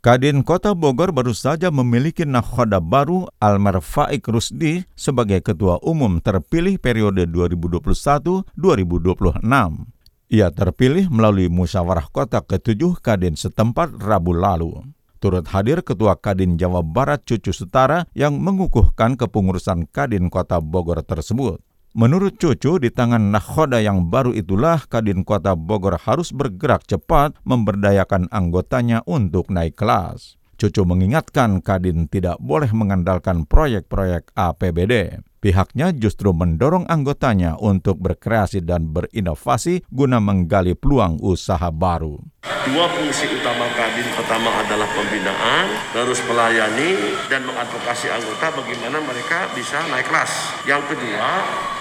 Kadin 0.00 0.40
Kota 0.40 0.72
Bogor 0.72 1.12
baru 1.12 1.36
saja 1.36 1.68
memiliki 1.68 2.24
nakhoda 2.24 2.80
baru 2.80 3.28
Almer 3.36 3.84
Faik 3.84 4.32
Rusdi 4.32 4.80
sebagai 4.96 5.44
Ketua 5.44 5.76
Umum 5.84 6.24
terpilih 6.24 6.80
periode 6.80 7.28
2021-2026. 7.28 9.44
Ia 10.32 10.48
terpilih 10.56 11.12
melalui 11.12 11.52
musyawarah 11.52 12.08
kota 12.08 12.40
ketujuh 12.40 12.96
Kadin 13.04 13.36
setempat 13.36 14.00
Rabu 14.00 14.32
lalu. 14.32 14.88
Turut 15.20 15.44
hadir 15.52 15.84
Ketua 15.84 16.16
Kadin 16.16 16.56
Jawa 16.56 16.80
Barat 16.80 17.20
Cucu 17.28 17.52
Setara 17.52 18.08
yang 18.16 18.40
mengukuhkan 18.40 19.20
kepengurusan 19.20 19.84
Kadin 19.92 20.32
Kota 20.32 20.64
Bogor 20.64 21.04
tersebut. 21.04 21.60
Menurut 21.90 22.38
Cucu, 22.38 22.78
di 22.78 22.86
tangan 22.94 23.34
nakhoda 23.34 23.82
yang 23.82 24.14
baru 24.14 24.30
itulah 24.30 24.78
Kadin 24.86 25.26
Kota 25.26 25.58
Bogor 25.58 25.98
harus 25.98 26.30
bergerak 26.30 26.86
cepat 26.86 27.34
memberdayakan 27.42 28.30
anggotanya 28.30 29.02
untuk 29.10 29.50
naik 29.50 29.74
kelas. 29.74 30.38
Cucu 30.54 30.86
mengingatkan 30.86 31.58
Kadin 31.58 32.06
tidak 32.06 32.38
boleh 32.38 32.70
mengandalkan 32.70 33.42
proyek-proyek 33.42 34.30
APBD. 34.38 35.18
Pihaknya 35.40 35.96
justru 35.96 36.36
mendorong 36.36 36.84
anggotanya 36.84 37.56
untuk 37.56 37.96
berkreasi 37.96 38.60
dan 38.60 38.92
berinovasi 38.92 39.88
guna 39.88 40.20
menggali 40.20 40.76
peluang 40.76 41.16
usaha 41.16 41.72
baru. 41.72 42.20
Dua 42.44 42.84
fungsi 42.92 43.24
utama 43.24 43.64
Kadin 43.72 44.04
pertama 44.20 44.52
adalah 44.60 44.84
pembinaan, 44.92 45.64
terus 45.96 46.20
melayani 46.28 47.16
dan 47.32 47.48
mengadvokasi 47.48 48.12
anggota 48.12 48.52
bagaimana 48.52 49.00
mereka 49.00 49.48
bisa 49.56 49.80
naik 49.88 50.12
kelas. 50.12 50.60
Yang 50.68 50.92
kedua, 50.92 51.30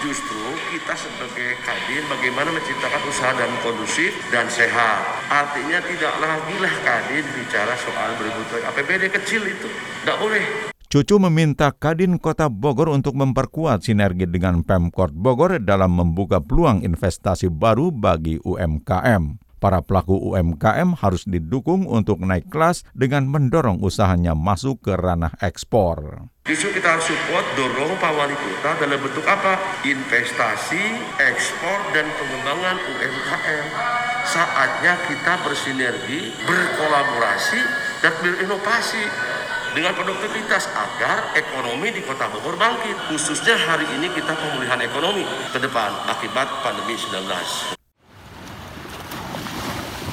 justru 0.07 0.55
kita 0.71 0.95
sebagai 0.95 1.59
Kadin 1.59 2.03
bagaimana 2.07 2.55
menciptakan 2.55 3.01
usaha 3.11 3.35
dan 3.35 3.51
kondusif 3.59 4.15
dan 4.31 4.47
sehat. 4.47 5.03
Artinya 5.27 5.83
tidak 5.83 6.15
lagi 6.23 6.55
lah 6.63 6.73
Kadin 6.87 7.27
bicara 7.35 7.75
soal 7.75 8.15
berbutuh 8.15 8.63
APBD 8.71 9.11
kecil 9.11 9.43
itu. 9.51 9.67
Tidak 9.67 10.15
boleh. 10.15 10.68
Cucu 10.89 11.21
meminta 11.21 11.69
Kadin 11.69 12.17
Kota 12.17 12.49
Bogor 12.49 12.89
untuk 12.89 13.13
memperkuat 13.13 13.85
sinergi 13.85 14.25
dengan 14.25 14.65
Pemkot 14.65 15.13
Bogor 15.13 15.61
dalam 15.61 15.93
membuka 15.93 16.41
peluang 16.41 16.81
investasi 16.81 17.53
baru 17.53 17.93
bagi 17.93 18.41
UMKM. 18.41 19.37
Para 19.61 19.85
pelaku 19.85 20.17
UMKM 20.17 20.97
harus 20.97 21.29
didukung 21.29 21.85
untuk 21.85 22.25
naik 22.25 22.49
kelas 22.49 22.89
dengan 22.97 23.29
mendorong 23.29 23.85
usahanya 23.85 24.33
masuk 24.33 24.81
ke 24.81 24.97
ranah 24.97 25.29
ekspor. 25.45 26.25
Justru 26.49 26.73
kita 26.73 26.97
harus 26.97 27.05
support, 27.05 27.45
dorong 27.53 27.93
Pak 28.01 28.09
Wali 28.09 28.33
Kota 28.33 28.81
dalam 28.81 28.97
bentuk 28.97 29.29
apa? 29.29 29.61
Investasi, 29.85 30.81
ekspor, 31.21 31.85
dan 31.93 32.09
pengembangan 32.17 32.81
UMKM. 32.81 33.65
Saatnya 34.25 34.97
kita 35.05 35.37
bersinergi, 35.45 36.33
berkolaborasi, 36.49 37.61
dan 38.01 38.13
berinovasi 38.25 39.05
dengan 39.73 39.93
produktivitas 39.93 40.69
agar 40.73 41.33
ekonomi 41.37 41.93
di 41.93 42.01
Kota 42.01 42.29
Bogor 42.29 42.57
bangkit. 42.57 42.97
Khususnya 43.09 43.55
hari 43.57 43.85
ini 43.97 44.09
kita 44.13 44.33
pemulihan 44.33 44.79
ekonomi 44.81 45.23
ke 45.53 45.59
depan 45.61 45.93
akibat 46.09 46.47
pandemi 46.61 46.97
19. 46.97 47.77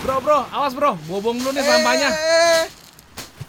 Bro, 0.06 0.22
bro, 0.22 0.40
awas 0.54 0.72
bro, 0.76 0.94
bobong 1.10 1.42
dulu 1.42 1.50
nih 1.50 1.64
sampahnya. 1.66 2.10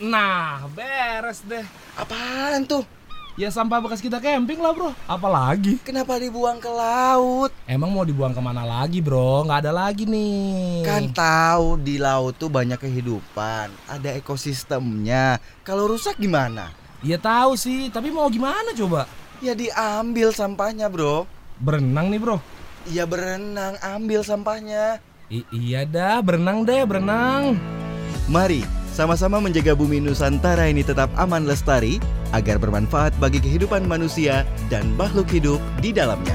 Nah, 0.01 0.65
beres 0.73 1.45
deh. 1.45 1.65
Apaan 1.97 2.65
tuh? 2.65 2.96
Ya 3.37 3.53
sampah 3.53 3.77
bekas 3.77 4.01
kita 4.01 4.17
camping 4.17 4.57
lah 4.57 4.73
bro, 4.73 4.97
apalagi? 5.05 5.77
Kenapa 5.85 6.17
dibuang 6.17 6.57
ke 6.57 6.73
laut? 6.73 7.53
Emang 7.69 7.93
mau 7.93 8.01
dibuang 8.01 8.33
ke 8.33 8.41
mana 8.41 8.65
lagi 8.65 8.97
bro? 8.97 9.45
Nggak 9.45 9.61
ada 9.61 9.85
lagi 9.85 10.09
nih. 10.09 10.81
Kan 10.81 11.13
tahu 11.13 11.77
di 11.77 12.01
laut 12.01 12.33
tuh 12.33 12.49
banyak 12.49 12.81
kehidupan, 12.81 13.69
ada 13.85 14.09
ekosistemnya. 14.17 15.37
Kalau 15.61 15.85
rusak 15.85 16.17
gimana? 16.17 16.73
Ya 17.05 17.21
tahu 17.21 17.53
sih, 17.53 17.93
tapi 17.93 18.09
mau 18.09 18.25
gimana 18.25 18.73
coba? 18.73 19.05
Ya 19.37 19.53
diambil 19.53 20.33
sampahnya 20.33 20.89
bro. 20.89 21.29
Berenang 21.61 22.09
nih 22.09 22.17
bro? 22.17 22.41
Iya 22.89 23.05
berenang, 23.05 23.77
ambil 23.85 24.25
sampahnya. 24.25 24.97
I 25.29 25.45
iya 25.53 25.85
dah, 25.85 26.25
berenang 26.25 26.65
deh, 26.65 26.81
berenang. 26.89 27.53
Mari 28.33 28.76
sama-sama 28.97 29.37
menjaga 29.37 29.77
bumi 29.77 30.01
Nusantara 30.01 30.65
ini 30.73 30.81
tetap 30.81 31.13
aman 31.21 31.45
lestari 31.45 32.01
agar 32.33 32.57
bermanfaat 32.57 33.13
bagi 33.21 33.37
kehidupan 33.37 33.85
manusia 33.85 34.41
dan 34.73 34.89
makhluk 34.97 35.29
hidup 35.29 35.61
di 35.85 35.93
dalamnya. 35.93 36.33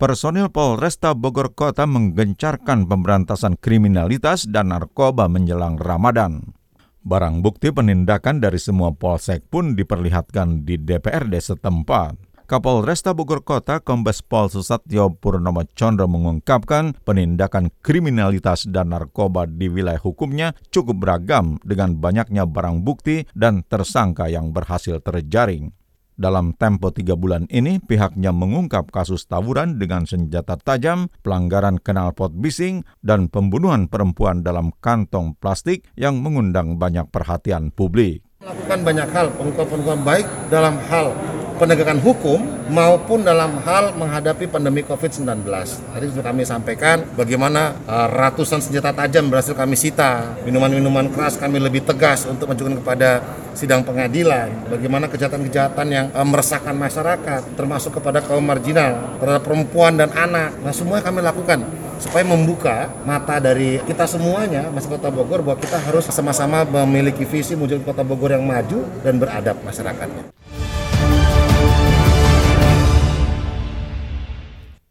Personil 0.00 0.48
Polresta 0.48 1.12
Bogor 1.12 1.52
Kota 1.52 1.84
menggencarkan 1.84 2.88
pemberantasan 2.88 3.60
kriminalitas 3.60 4.48
dan 4.48 4.72
narkoba 4.72 5.28
menjelang 5.28 5.76
Ramadan. 5.76 6.56
Barang 7.04 7.44
bukti 7.44 7.74
penindakan 7.74 8.40
dari 8.40 8.56
semua 8.56 8.96
polsek 8.96 9.44
pun 9.52 9.76
diperlihatkan 9.76 10.64
di 10.64 10.80
DPRD 10.80 11.34
setempat. 11.42 12.27
Kapolresta 12.48 13.12
Bogor 13.12 13.44
Kota 13.44 13.76
Kombes 13.84 14.24
Pol 14.24 14.48
Susatyo 14.48 15.12
Purnomo 15.12 15.68
Condro 15.76 16.08
mengungkapkan 16.08 16.96
penindakan 17.04 17.68
kriminalitas 17.84 18.64
dan 18.72 18.96
narkoba 18.96 19.44
di 19.44 19.68
wilayah 19.68 20.00
hukumnya 20.00 20.56
cukup 20.72 20.96
beragam 20.96 21.60
dengan 21.60 22.00
banyaknya 22.00 22.48
barang 22.48 22.88
bukti 22.88 23.28
dan 23.36 23.68
tersangka 23.68 24.32
yang 24.32 24.56
berhasil 24.56 24.96
terjaring. 24.96 25.76
Dalam 26.16 26.56
tempo 26.56 26.88
tiga 26.88 27.20
bulan 27.20 27.44
ini, 27.52 27.84
pihaknya 27.84 28.32
mengungkap 28.32 28.96
kasus 28.96 29.28
tawuran 29.28 29.76
dengan 29.76 30.08
senjata 30.08 30.56
tajam, 30.56 31.12
pelanggaran 31.20 31.76
knalpot 31.76 32.32
bising, 32.32 32.80
dan 33.04 33.28
pembunuhan 33.28 33.92
perempuan 33.92 34.40
dalam 34.40 34.72
kantong 34.80 35.36
plastik 35.36 35.84
yang 36.00 36.24
mengundang 36.24 36.80
banyak 36.80 37.04
perhatian 37.12 37.68
publik. 37.76 38.24
Melakukan 38.40 38.80
banyak 38.88 39.08
hal, 39.12 39.26
pengungkapan-pengungkapan 39.36 40.00
baik 40.00 40.26
dalam 40.48 40.80
hal 40.88 41.12
penegakan 41.58 41.98
hukum 41.98 42.38
maupun 42.70 43.26
dalam 43.26 43.58
hal 43.66 43.92
menghadapi 43.98 44.46
pandemi 44.46 44.86
COVID-19. 44.86 45.42
Tadi 45.44 46.04
sudah 46.08 46.24
kami 46.24 46.46
sampaikan 46.46 47.02
bagaimana 47.18 47.74
uh, 47.84 48.06
ratusan 48.06 48.62
senjata 48.62 48.94
tajam 48.94 49.26
berhasil 49.26 49.52
kami 49.52 49.74
sita, 49.74 50.38
minuman-minuman 50.46 51.10
keras 51.10 51.34
kami 51.34 51.58
lebih 51.58 51.82
tegas 51.82 52.24
untuk 52.30 52.48
menunjukkan 52.48 52.80
kepada 52.80 53.10
sidang 53.58 53.82
pengadilan, 53.82 54.70
bagaimana 54.70 55.10
kejahatan-kejahatan 55.10 55.86
yang 55.90 56.06
uh, 56.14 56.22
meresahkan 56.22 56.78
masyarakat, 56.78 57.58
termasuk 57.58 57.98
kepada 57.98 58.22
kaum 58.22 58.46
marginal, 58.46 59.18
terhadap 59.18 59.42
perempuan 59.42 59.98
dan 59.98 60.14
anak. 60.14 60.54
Nah, 60.62 60.70
semua 60.70 61.02
kami 61.02 61.20
lakukan 61.20 61.66
supaya 61.98 62.22
membuka 62.22 62.86
mata 63.02 63.42
dari 63.42 63.82
kita 63.82 64.06
semuanya, 64.06 64.70
masyarakat 64.70 65.02
Kota 65.02 65.10
Bogor, 65.10 65.42
bahwa 65.42 65.58
kita 65.58 65.82
harus 65.82 66.06
sama-sama 66.08 66.62
memiliki 66.62 67.26
visi 67.26 67.58
menuju 67.58 67.82
Kota 67.82 68.06
Bogor 68.06 68.38
yang 68.38 68.46
maju 68.46 68.86
dan 69.02 69.18
beradab 69.18 69.58
masyarakatnya. 69.66 70.38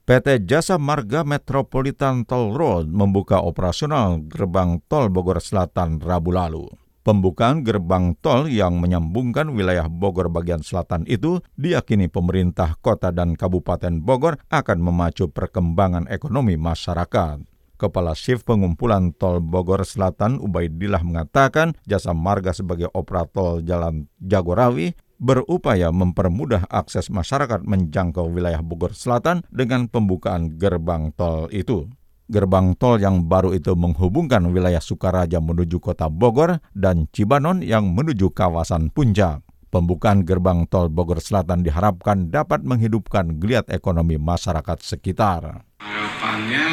PT 0.07 0.47
Jasa 0.47 0.79
Marga 0.79 1.27
Metropolitan 1.27 2.23
Toll 2.23 2.55
Road 2.55 2.87
membuka 2.87 3.43
operasional 3.43 4.23
gerbang 4.23 4.79
tol 4.87 5.11
Bogor 5.11 5.43
Selatan 5.43 5.99
Rabu 5.99 6.31
lalu. 6.31 6.63
Pembukaan 7.03 7.59
gerbang 7.67 8.15
tol 8.23 8.47
yang 8.47 8.79
menyambungkan 8.79 9.51
wilayah 9.51 9.91
Bogor 9.91 10.31
bagian 10.31 10.63
selatan 10.63 11.03
itu 11.11 11.43
diyakini 11.59 12.07
pemerintah 12.07 12.79
kota 12.79 13.11
dan 13.11 13.35
kabupaten 13.35 13.99
Bogor 13.99 14.39
akan 14.47 14.79
memacu 14.79 15.27
perkembangan 15.27 16.07
ekonomi 16.07 16.55
masyarakat. 16.55 17.43
Kepala 17.75 18.15
Shift 18.15 18.47
Pengumpulan 18.47 19.11
Tol 19.11 19.43
Bogor 19.43 19.83
Selatan 19.83 20.39
Ubaidillah 20.39 21.03
mengatakan 21.03 21.75
jasa 21.83 22.15
marga 22.15 22.55
sebagai 22.55 22.87
operator 22.95 23.59
jalan 23.59 24.07
Jagorawi 24.23 24.95
berupaya 25.17 25.89
mempermudah 25.89 26.69
akses 26.69 27.09
masyarakat 27.09 27.65
menjangkau 27.65 28.29
wilayah 28.29 28.61
Bogor 28.61 28.93
Selatan 28.93 29.41
dengan 29.49 29.89
pembukaan 29.89 30.57
gerbang 30.57 31.13
tol 31.13 31.49
itu. 31.49 31.89
Gerbang 32.27 32.75
tol 32.75 32.99
yang 32.99 33.25
baru 33.25 33.55
itu 33.55 33.71
menghubungkan 33.73 34.43
wilayah 34.51 34.83
Sukaraja 34.83 35.39
menuju 35.39 35.79
kota 35.79 36.11
Bogor 36.11 36.59
dan 36.75 37.07
Cibanon 37.15 37.63
yang 37.63 37.95
menuju 37.95 38.35
kawasan 38.35 38.91
Puncak. 38.91 39.41
Pembukaan 39.67 40.23
gerbang 40.23 40.63
tol 40.67 40.87
Bogor 40.87 41.19
Selatan 41.19 41.63
diharapkan 41.63 42.31
dapat 42.31 42.63
menghidupkan 42.63 43.35
geliat 43.39 43.67
ekonomi 43.67 44.15
masyarakat 44.15 44.79
sekitar. 44.79 45.63
Harapannya 45.83 46.67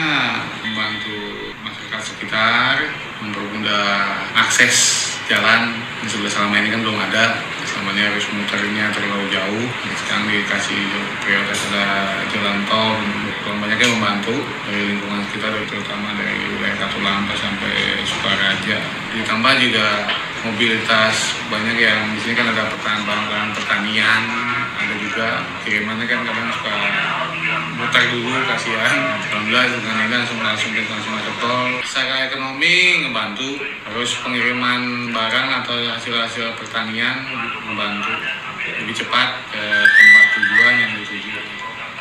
membantu 0.63 1.19
masyarakat 1.63 2.03
sekitar, 2.03 2.75
mempermudah 3.23 3.87
akses 4.47 5.07
jalan 5.27 5.75
yang 6.03 6.11
sudah 6.11 6.31
selama 6.31 6.55
ini 6.61 6.69
kan 6.71 6.81
belum 6.85 6.99
ada 7.11 7.25
namanya 7.81 8.15
harus 8.15 8.27
muternya 8.31 8.91
terlalu 8.95 9.27
jauh. 9.35 9.67
Sekarang 10.05 10.31
dikasih 10.31 10.83
prioritas 11.23 11.61
ada 11.73 11.87
jalan 12.31 12.59
tol 12.71 12.97
kurang 13.43 13.59
banyaknya 13.61 13.89
membantu 13.93 14.37
dari 14.65 14.83
lingkungan 14.95 15.21
sekitar 15.29 15.53
terutama 15.67 16.15
dari 16.17 16.39
wilayah 16.55 16.77
Katulampa 16.79 17.35
sampai 17.37 17.75
Sukaraja. 18.07 18.79
Ditambah 19.15 19.53
juga 19.61 19.87
mobilitas 20.45 21.17
banyak 21.49 21.77
yang 21.81 22.13
di 22.13 22.21
sini 22.21 22.35
kan 22.37 22.53
ada 22.53 22.69
pertanian 22.69 23.49
pertanian 23.57 24.23
ada 24.75 24.95
juga 24.99 25.27
kirimannya 25.63 26.07
kan 26.11 26.21
kadang 26.27 26.51
suka 26.51 26.75
muter 27.79 28.05
dulu 28.11 28.31
kasihan. 28.51 28.99
Alhamdulillah 29.31 29.65
dengan 29.71 29.97
ini 30.05 30.15
langsung 30.15 30.41
langsung 30.43 30.71
langsung 30.75 31.13
masuk 31.15 31.35
tol. 31.39 31.71
Secara 31.87 32.29
ekonomi 32.29 33.07
ngebantu. 33.07 33.63
Terus 33.63 34.11
pengiriman 34.21 35.15
barang 35.15 35.49
atau 35.63 35.77
hasil-hasil 35.79 36.59
pertanian 36.59 37.23
ngebantu. 37.71 38.15
Lebih 38.83 38.95
cepat 38.97 39.29
ke 39.53 39.65
tempat 39.87 40.27
tujuan 40.35 40.75
yang 40.81 40.91
dituju. 40.99 41.33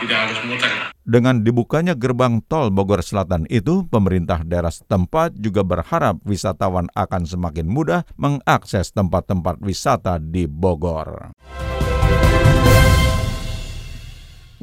Tidak 0.03 0.17
harus 0.17 0.39
muter. 0.43 0.71
Dengan 1.03 1.43
dibukanya 1.43 1.95
gerbang 1.95 2.43
tol 2.47 2.71
Bogor 2.71 3.03
Selatan 3.03 3.47
itu, 3.51 3.87
pemerintah 3.87 4.43
daerah 4.43 4.71
setempat 4.71 5.35
juga 5.35 5.63
berharap 5.63 6.19
wisatawan 6.23 6.87
akan 6.95 7.23
semakin 7.27 7.67
mudah 7.67 8.07
mengakses 8.15 8.91
tempat-tempat 8.95 9.59
wisata 9.63 10.19
di 10.19 10.47
Bogor. 10.47 11.35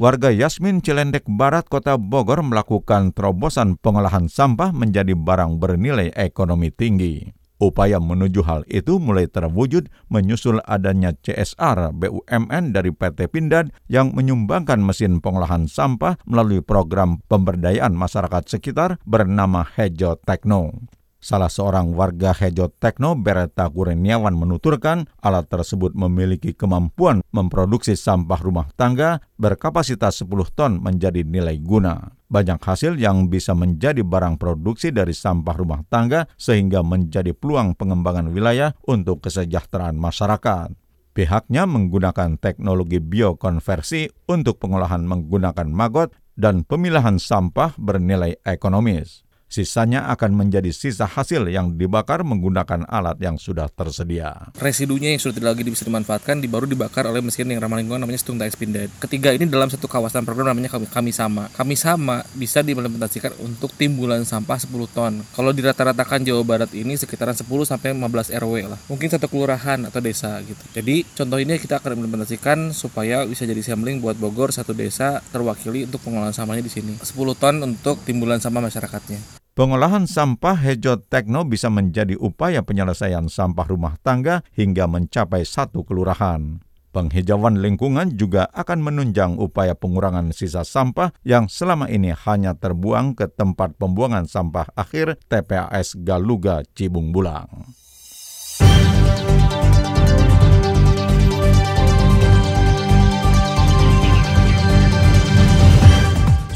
Warga 0.01 0.33
Yasmin 0.33 0.81
Cilendek 0.81 1.29
Barat 1.29 1.69
Kota 1.69 1.93
Bogor 1.93 2.41
melakukan 2.41 3.13
terobosan 3.13 3.77
pengolahan 3.77 4.25
sampah 4.25 4.73
menjadi 4.73 5.13
barang 5.13 5.61
bernilai 5.61 6.09
ekonomi 6.17 6.73
tinggi. 6.73 7.29
Upaya 7.61 8.01
menuju 8.01 8.41
hal 8.41 8.65
itu 8.65 8.97
mulai 8.97 9.29
terwujud 9.29 9.93
menyusul 10.09 10.57
adanya 10.65 11.13
CSR 11.13 11.93
BUMN 11.93 12.73
dari 12.73 12.89
PT 12.89 13.29
Pindad 13.29 13.69
yang 13.85 14.17
menyumbangkan 14.17 14.81
mesin 14.81 15.21
pengolahan 15.21 15.69
sampah 15.69 16.17
melalui 16.25 16.65
program 16.65 17.21
pemberdayaan 17.29 17.93
masyarakat 17.93 18.49
sekitar 18.49 18.97
bernama 19.05 19.61
Hejo 19.77 20.17
Tekno. 20.25 20.89
Salah 21.21 21.53
seorang 21.53 21.93
warga 21.93 22.33
Hejo 22.33 22.73
Tekno, 22.73 23.13
Bereta 23.13 23.69
Kurniawan 23.69 24.33
menuturkan 24.33 25.05
alat 25.21 25.45
tersebut 25.53 25.93
memiliki 25.93 26.49
kemampuan 26.57 27.21
memproduksi 27.29 27.93
sampah 27.93 28.41
rumah 28.41 28.73
tangga 28.73 29.21
berkapasitas 29.37 30.25
10 30.25 30.57
ton 30.57 30.81
menjadi 30.81 31.21
nilai 31.21 31.61
guna. 31.61 32.17
Banyak 32.25 32.57
hasil 32.57 32.97
yang 32.97 33.29
bisa 33.29 33.53
menjadi 33.53 34.01
barang 34.01 34.41
produksi 34.41 34.89
dari 34.89 35.13
sampah 35.13 35.53
rumah 35.53 35.85
tangga 35.93 36.25
sehingga 36.41 36.81
menjadi 36.81 37.37
peluang 37.37 37.77
pengembangan 37.77 38.33
wilayah 38.33 38.73
untuk 38.89 39.21
kesejahteraan 39.21 40.01
masyarakat. 40.01 40.73
Pihaknya 41.13 41.69
menggunakan 41.69 42.41
teknologi 42.41 42.97
biokonversi 42.97 44.25
untuk 44.25 44.57
pengolahan 44.57 45.05
menggunakan 45.05 45.69
maggot 45.69 46.17
dan 46.33 46.65
pemilahan 46.65 47.21
sampah 47.21 47.77
bernilai 47.77 48.41
ekonomis. 48.41 49.21
Sisanya 49.51 50.07
akan 50.15 50.31
menjadi 50.31 50.71
sisa 50.71 51.03
hasil 51.03 51.51
yang 51.51 51.75
dibakar 51.75 52.23
menggunakan 52.23 52.87
alat 52.87 53.19
yang 53.19 53.35
sudah 53.35 53.67
tersedia. 53.67 54.47
Residunya 54.55 55.11
yang 55.11 55.19
sudah 55.19 55.35
tidak 55.35 55.59
lagi 55.59 55.67
bisa 55.67 55.83
dimanfaatkan 55.83 56.39
baru 56.47 56.63
dibakar 56.63 57.03
oleh 57.03 57.19
mesin 57.19 57.51
yang 57.51 57.59
ramah 57.59 57.83
lingkungan 57.83 57.99
namanya 57.99 58.23
Stung 58.23 58.39
Expindad. 58.39 58.87
Ketiga 59.03 59.35
ini 59.35 59.43
dalam 59.51 59.67
satu 59.67 59.91
kawasan 59.91 60.23
program 60.23 60.55
namanya 60.55 60.71
kami, 60.71 60.87
kami 60.87 61.11
sama. 61.11 61.51
Kami 61.51 61.75
sama 61.75 62.23
bisa 62.31 62.63
diimplementasikan 62.63 63.35
untuk 63.43 63.75
timbulan 63.75 64.23
sampah 64.23 64.55
10 64.55 64.71
ton. 64.87 65.19
Kalau 65.35 65.51
dirata-ratakan 65.51 66.23
Jawa 66.23 66.47
Barat 66.47 66.71
ini 66.71 66.95
sekitaran 66.95 67.35
10 67.35 67.43
sampai 67.67 67.91
15 67.91 68.31
RW 68.31 68.71
lah. 68.71 68.79
Mungkin 68.87 69.11
satu 69.11 69.27
kelurahan 69.27 69.83
atau 69.83 69.99
desa 69.99 70.39
gitu. 70.47 70.63
Jadi 70.71 71.03
contoh 71.11 71.43
ini 71.43 71.59
kita 71.59 71.83
akan 71.83 71.99
implementasikan 71.99 72.71
supaya 72.71 73.27
bisa 73.27 73.43
jadi 73.43 73.59
sampling 73.59 73.99
buat 73.99 74.15
Bogor 74.15 74.55
satu 74.55 74.71
desa 74.71 75.19
terwakili 75.35 75.83
untuk 75.91 75.99
pengolahan 76.07 76.31
sampahnya 76.31 76.63
di 76.63 76.71
sini. 76.71 76.95
10 77.03 77.35
ton 77.35 77.59
untuk 77.59 77.99
timbulan 78.07 78.39
sampah 78.39 78.63
masyarakatnya. 78.63 79.40
Pengolahan 79.51 80.07
sampah 80.07 80.55
Hejo 80.55 80.95
Tekno 80.95 81.43
bisa 81.43 81.67
menjadi 81.67 82.15
upaya 82.15 82.63
penyelesaian 82.63 83.27
sampah 83.27 83.67
rumah 83.67 83.99
tangga 83.99 84.47
hingga 84.55 84.87
mencapai 84.87 85.43
satu 85.43 85.83
kelurahan. 85.83 86.63
Penghijauan 86.95 87.59
lingkungan 87.59 88.15
juga 88.15 88.47
akan 88.55 88.79
menunjang 88.79 89.35
upaya 89.35 89.75
pengurangan 89.75 90.31
sisa 90.31 90.63
sampah 90.63 91.11
yang 91.27 91.51
selama 91.51 91.91
ini 91.91 92.15
hanya 92.15 92.55
terbuang 92.55 93.11
ke 93.11 93.27
tempat 93.27 93.75
pembuangan 93.75 94.23
sampah 94.23 94.71
akhir 94.71 95.19
TPAS 95.27 95.99
Galuga 95.99 96.63
Cibung 96.71 97.11
Bulang. 97.11 97.80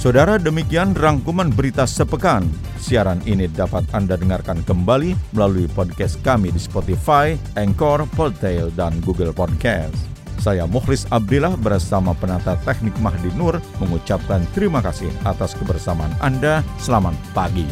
Saudara 0.05 0.37
demikian 0.37 0.93
rangkuman 0.93 1.49
berita 1.49 1.89
sepekan. 1.89 2.45
Siaran 2.77 3.25
ini 3.25 3.49
dapat 3.49 3.89
Anda 3.89 4.13
dengarkan 4.13 4.61
kembali 4.61 5.33
melalui 5.33 5.65
podcast 5.65 6.21
kami 6.21 6.53
di 6.53 6.61
Spotify, 6.61 7.33
Anchor, 7.57 8.05
Podtail, 8.13 8.69
dan 8.77 9.01
Google 9.01 9.33
Podcast. 9.33 9.97
Saya 10.37 10.69
Mukhlis 10.69 11.09
Abdillah 11.09 11.57
bersama 11.57 12.13
penata 12.13 12.53
teknik 12.61 12.93
Mahdi 13.01 13.33
Nur 13.33 13.57
mengucapkan 13.81 14.45
terima 14.53 14.77
kasih 14.85 15.09
atas 15.25 15.57
kebersamaan 15.57 16.13
Anda. 16.21 16.61
Selamat 16.77 17.17
pagi. 17.33 17.65